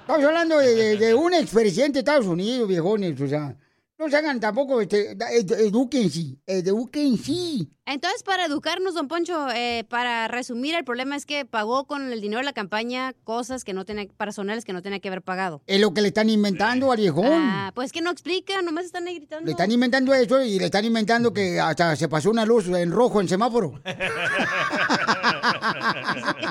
[0.01, 3.19] estamos hablando de, de- de un expresidente de Estados Unidos, viejones.
[3.21, 3.55] O sea,
[3.97, 7.65] no se hagan tampoco, este, da- ed- edúquense, edúquense.
[7.85, 12.21] Entonces, para educarnos, don Poncho, eh, para resumir, el problema es que pagó con el
[12.21, 15.61] dinero de la campaña cosas que no tenía, personales que no tenía que haber pagado.
[15.67, 17.27] Es lo que le están inventando al viejón.
[17.29, 19.45] Ah, pues que no explica, nomás están ahí gritando.
[19.45, 22.89] Le están inventando eso y le están inventando que hasta se pasó una luz en
[22.89, 23.81] rojo en semáforo.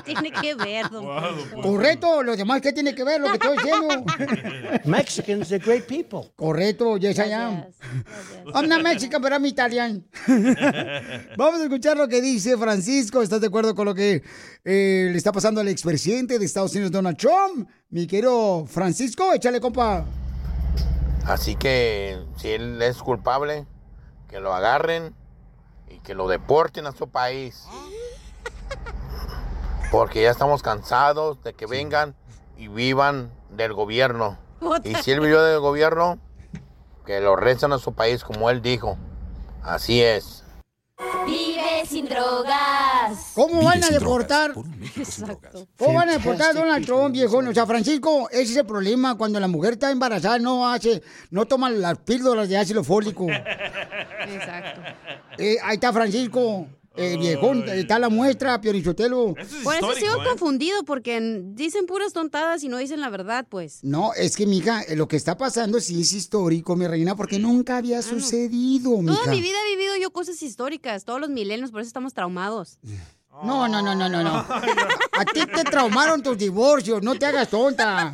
[0.05, 1.63] ¿Qué tiene que ver, don Poncho?
[1.63, 4.05] Correcto, los demás, ¿qué tiene que ver lo que estoy diciendo?
[4.85, 6.31] Mexicans, they're great people.
[6.37, 7.65] Correcto, yes I am.
[8.55, 10.05] I'm not Mexican, but I'm Italian.
[11.37, 13.23] Vamos a escuchar lo que dice Francisco.
[13.23, 14.23] ¿Estás de acuerdo con lo que
[14.65, 17.69] eh, le está pasando al expresidente de Estados Unidos, Donald Trump?
[17.91, 20.05] Mi querido Francisco, échale, compa.
[21.25, 23.67] Así que si él es culpable,
[24.29, 25.15] que lo agarren
[25.89, 27.65] y que lo deporten a su país.
[29.91, 32.15] Porque ya estamos cansados de que vengan
[32.57, 34.39] y vivan del gobierno.
[34.85, 36.19] Y si él vivió del gobierno,
[37.05, 38.97] que lo rezan a su país como él dijo.
[39.63, 40.42] Así es.
[41.27, 43.33] Vive sin drogas.
[43.35, 44.53] ¿Cómo van a deportar?
[44.97, 45.67] Exacto.
[45.79, 47.39] ¿Cómo van a deportar a Donald Trump, viejo?
[47.39, 49.17] O sea, Francisco, ese es el problema.
[49.17, 53.27] Cuando la mujer está embarazada, no hace, no toma las píldoras de ácido fólico.
[53.31, 54.81] Exacto.
[55.39, 59.35] Eh, ahí está Francisco, el viejón, está la muestra, Piorichotelo.
[59.65, 60.27] Por eso sigo ¿eh?
[60.29, 63.83] confundido, porque dicen puras tontadas y no dicen la verdad, pues.
[63.83, 67.39] No, es que, mija, eh, lo que está pasando sí es histórico, mi reina, porque
[67.39, 69.17] nunca había sucedido, mija.
[69.17, 72.79] Toda mi vida he vivido yo cosas históricas, todos los milenios, por eso estamos traumados.
[73.43, 74.37] No, no, no, no, no, no.
[74.37, 78.13] A ti te traumaron tus divorcios, no te hagas tonta.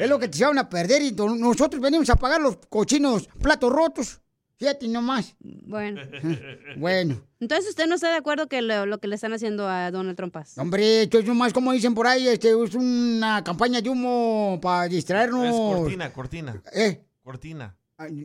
[0.00, 3.70] Es lo que te llevan a perder y nosotros venimos a pagar los cochinos platos
[3.70, 4.20] rotos.
[4.62, 5.34] Fíjate nomás.
[5.40, 6.00] Bueno.
[6.76, 7.20] Bueno.
[7.40, 10.16] Entonces, ¿usted no está de acuerdo que lo, lo que le están haciendo a Donald
[10.16, 10.32] Trump?
[10.32, 10.56] paz?
[10.56, 14.86] Hombre, esto es nomás como dicen por ahí, este, es una campaña de humo para
[14.86, 15.46] distraernos.
[15.46, 16.62] Es cortina, cortina.
[16.72, 17.04] ¿Eh?
[17.24, 17.76] Cortina.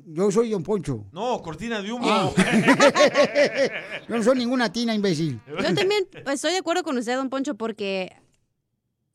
[0.06, 1.06] Yo soy Don Poncho.
[1.12, 2.06] No, cortina de humo.
[2.08, 2.32] Ah.
[4.08, 5.42] Yo no soy ninguna tina, imbécil.
[5.48, 8.16] Yo también pues, estoy de acuerdo con usted, don Poncho, porque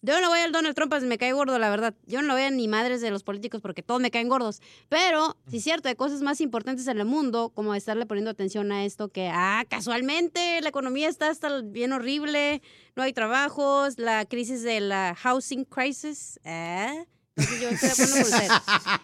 [0.02, 1.94] yo no voy al Donald Trump, pues me cae gordo, la verdad.
[2.06, 4.60] Yo no lo voy a ni madres de los políticos porque todos me caen gordos.
[4.88, 8.72] Pero, sí es cierto, hay cosas más importantes en el mundo, como estarle poniendo atención
[8.72, 12.62] a esto que, ah, casualmente la economía está hasta bien horrible,
[12.96, 17.06] no hay trabajos, la crisis de la housing crisis, ¿eh?
[17.36, 18.48] Entonces yo estoy de acuerdo con usted.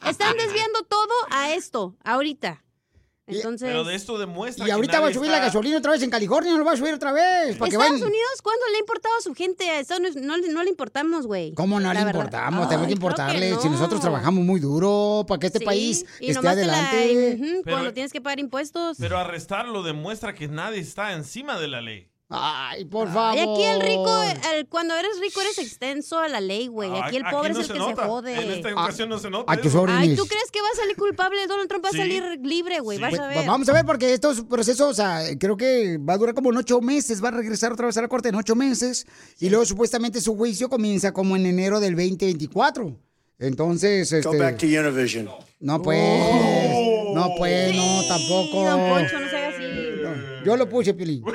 [0.10, 2.62] Están desviando todo a esto, ahorita.
[3.36, 3.68] Entonces...
[3.68, 6.52] Pero de esto demuestra Y ahorita va a subir la gasolina otra vez en California,
[6.52, 7.56] no lo va a subir otra vez.
[7.56, 8.00] Para que Estados.
[8.00, 9.68] Unidos, ¿cuándo le ha importado a su gente?
[9.70, 11.52] A Estados Unidos no, le- no le importamos, güey.
[11.54, 12.14] ¿Cómo no le verdad.
[12.14, 12.60] importamos?
[12.62, 13.50] Ay, Tenemos que importarle.
[13.50, 13.60] no.
[13.60, 17.38] Si nosotros trabajamos muy duro para que este Sí, país y esté la- adelante.
[17.64, 18.96] Pero- cuando tienes que pagar impuestos.
[18.98, 22.08] Pero arrestarlo demuestra que nadie está encima de la ley.
[22.30, 24.22] Ay, por Y aquí el rico,
[24.54, 26.90] el- cuando eres rico eres extenso a la ley, güey.
[27.00, 28.02] Aquí el Aquí pobre no es el se que nota.
[28.02, 28.34] se jode.
[28.42, 29.50] En esta ocasión no se nota.
[29.50, 29.80] a tus eso.
[29.80, 30.02] órdenes.
[30.10, 31.46] Ay, ¿tú crees que va a salir culpable?
[31.46, 31.98] Donald Trump va a Sí.
[31.98, 32.98] salir libre, güey.
[32.98, 33.46] Vas Pues, a ver.
[33.46, 36.58] vamos a ver, porque estos procesos, o sea, creo que va a durar como en
[36.58, 39.06] ocho meses, va a regresar otra vez a la corte en ocho meses,
[39.40, 42.94] y luego supuestamente su juicio comienza como en enero del 2024.
[43.38, 44.28] Entonces, este...
[44.28, 45.30] Go back to Univision.
[45.60, 45.98] No, pues,
[47.14, 48.64] no, pues, no, tampoco.
[48.68, 49.27] Don Poncho, no.
[50.48, 51.20] Yo lo puse, Pili.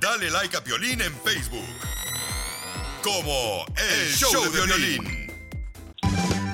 [0.00, 1.66] Dale like a Piolín en Facebook.
[3.02, 5.26] Como El, Show, de Violín.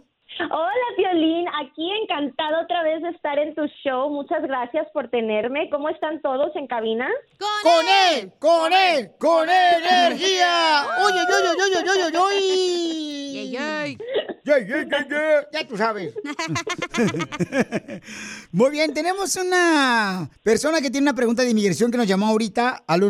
[0.51, 0.82] Hola,
[1.13, 1.45] Violín.
[1.61, 4.09] Aquí encantada otra vez de estar en tu show.
[4.09, 5.69] Muchas gracias por tenerme.
[5.69, 7.09] ¿Cómo están todos en cabina?
[7.39, 8.31] ¡Con él!
[8.39, 9.11] ¡Con él!
[9.19, 10.85] ¡Con energía!
[11.05, 12.33] ¡Oye, oye, oye, oye, oye, oye.
[15.53, 16.13] Ya tú sabes.
[18.51, 22.83] Muy bien, tenemos una persona que tiene una pregunta de inmigración que nos llamó ahorita
[22.87, 23.03] al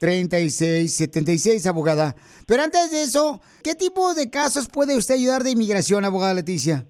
[0.00, 2.16] 1-800-333-3676, abogada.
[2.46, 6.88] Pero antes de eso, ¿qué tipo de casos puede usted ayudar de inmigración, abogada Leticia?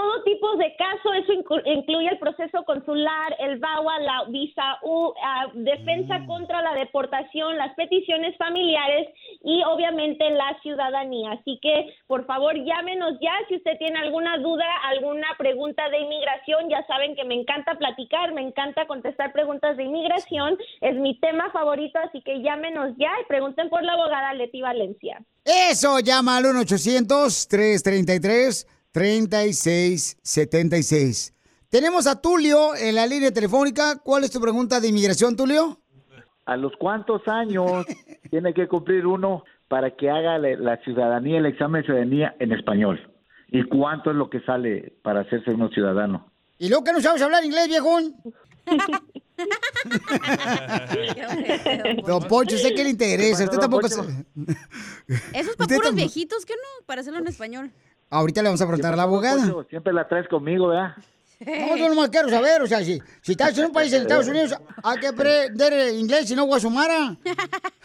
[0.00, 5.12] Todo tipo de casos, eso inclu- incluye el proceso consular, el VAWA, la visa U,
[5.22, 9.08] ah, defensa contra la deportación, las peticiones familiares
[9.44, 11.32] y obviamente la ciudadanía.
[11.32, 16.70] Así que, por favor, llámenos ya si usted tiene alguna duda, alguna pregunta de inmigración.
[16.70, 21.50] Ya saben que me encanta platicar, me encanta contestar preguntas de inmigración, es mi tema
[21.50, 25.20] favorito, así que llámenos ya y pregunten por la abogada Leti Valencia.
[25.44, 26.46] Eso, llama al
[28.94, 31.34] 1-800-333-3676.
[31.68, 33.98] Tenemos a Tulio en la línea telefónica.
[34.02, 35.78] ¿Cuál es tu pregunta de inmigración, Tulio?
[36.46, 37.86] ¿A los cuántos años
[38.30, 42.98] tiene que cumplir uno para que haga la, ciudadanía, el examen de ciudadanía en español?
[43.48, 46.32] ¿Y cuánto es lo que sale para hacerse uno ciudadano?
[46.58, 48.16] ¿Y luego que no sabes hablar inglés, viejón?
[52.06, 53.44] Don Poncho, sé que le interesa.
[53.44, 54.26] Usted tampoco sabe.
[55.32, 56.84] Eso es para puros tam- viejitos, ¿qué no?
[56.86, 57.72] Para hacerlo en español.
[58.10, 59.64] Ahorita le vamos a preguntar a la abogada.
[59.68, 60.96] Siempre la traes conmigo, ¿verdad?
[61.40, 64.28] No, yo nomás quiero saber, o sea, si, si estás en un país en Estados
[64.28, 64.54] Unidos,
[64.84, 67.16] hay que aprender inglés, si no, Guasumara.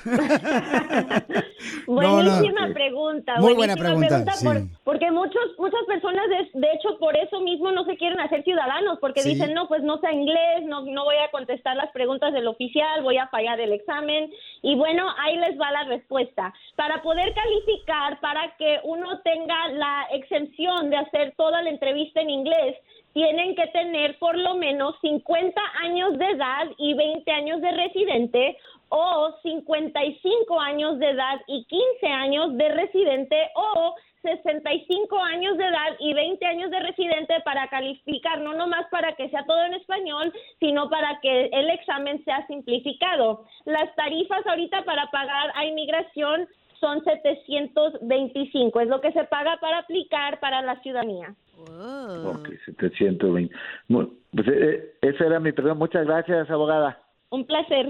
[1.87, 2.73] Buenísima no.
[2.73, 3.35] pregunta.
[3.39, 7.85] Muy buena pregunta, por- porque muchos, muchas personas, de, de hecho, por eso mismo no
[7.85, 9.29] se quieren hacer ciudadanos, porque Sí.
[9.29, 13.03] dicen, no, pues no sé inglés, no, no voy a contestar las preguntas del oficial,
[13.03, 14.31] voy a fallar el examen.
[14.61, 16.53] Y bueno, ahí les va la respuesta.
[16.75, 22.29] Para poder calificar, para que uno tenga la exención de hacer toda la entrevista en
[22.29, 22.75] inglés,
[23.15, 28.57] tienen que tener por lo menos 50 años de edad y 20 años de residente
[28.89, 35.95] o 55 años de edad y 15 años de residente o 65 años de edad
[35.99, 40.33] y 20 años de residente para calificar, no nomás para que sea todo en español,
[40.59, 43.45] sino para que el examen sea simplificado.
[43.63, 46.49] Las tarifas ahorita para pagar a inmigración
[46.81, 51.33] son 725, es lo que se paga para aplicar para la ciudadanía.
[51.57, 53.53] Ok, 720.
[53.87, 55.75] Mu- Pues, eh, eh, esa era mi pregunta.
[55.77, 57.01] Muchas gracias, abogada.
[57.29, 57.87] Un placer.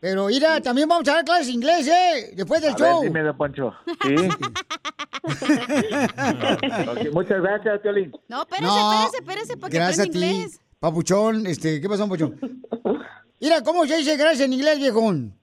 [0.00, 2.32] Pero mira, también vamos a dar clases de inglés, ¿eh?
[2.36, 3.00] Después del A show.
[3.02, 3.72] ver, dime, don Poncho.
[4.02, 4.14] Sí.
[5.26, 8.12] Ok, muchas gracias, Piolín.
[8.28, 10.60] No, espérese, No, espérese, espérese, para que Gracias a aprenda ti, inglés.
[10.78, 11.46] papuchón.
[11.46, 12.38] Este, ¿qué pasó, papuchón?
[13.40, 15.34] Mira, ¿cómo se dice gracias en inglés, viejón?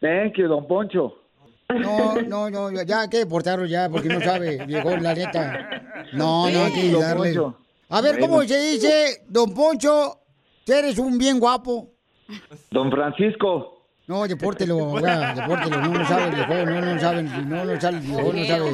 [0.00, 1.14] Thank you, don Poncho.
[1.68, 5.68] No, no, no, ya- ya hay que deportarlo ya, porque no sabe, viejón, la neta.
[6.12, 7.34] No, no hay que ayudarle.
[7.88, 10.20] A ver, ¿cómo se dice, don Poncho,
[10.64, 11.90] que eres un bien guapo?
[12.70, 13.72] Don Francisco.
[14.06, 15.80] No, depórtelo, abogada, depórtelo.
[15.80, 18.70] No lo sabe el viejo, no lo saben, no lo sabe el viejo, no sabe.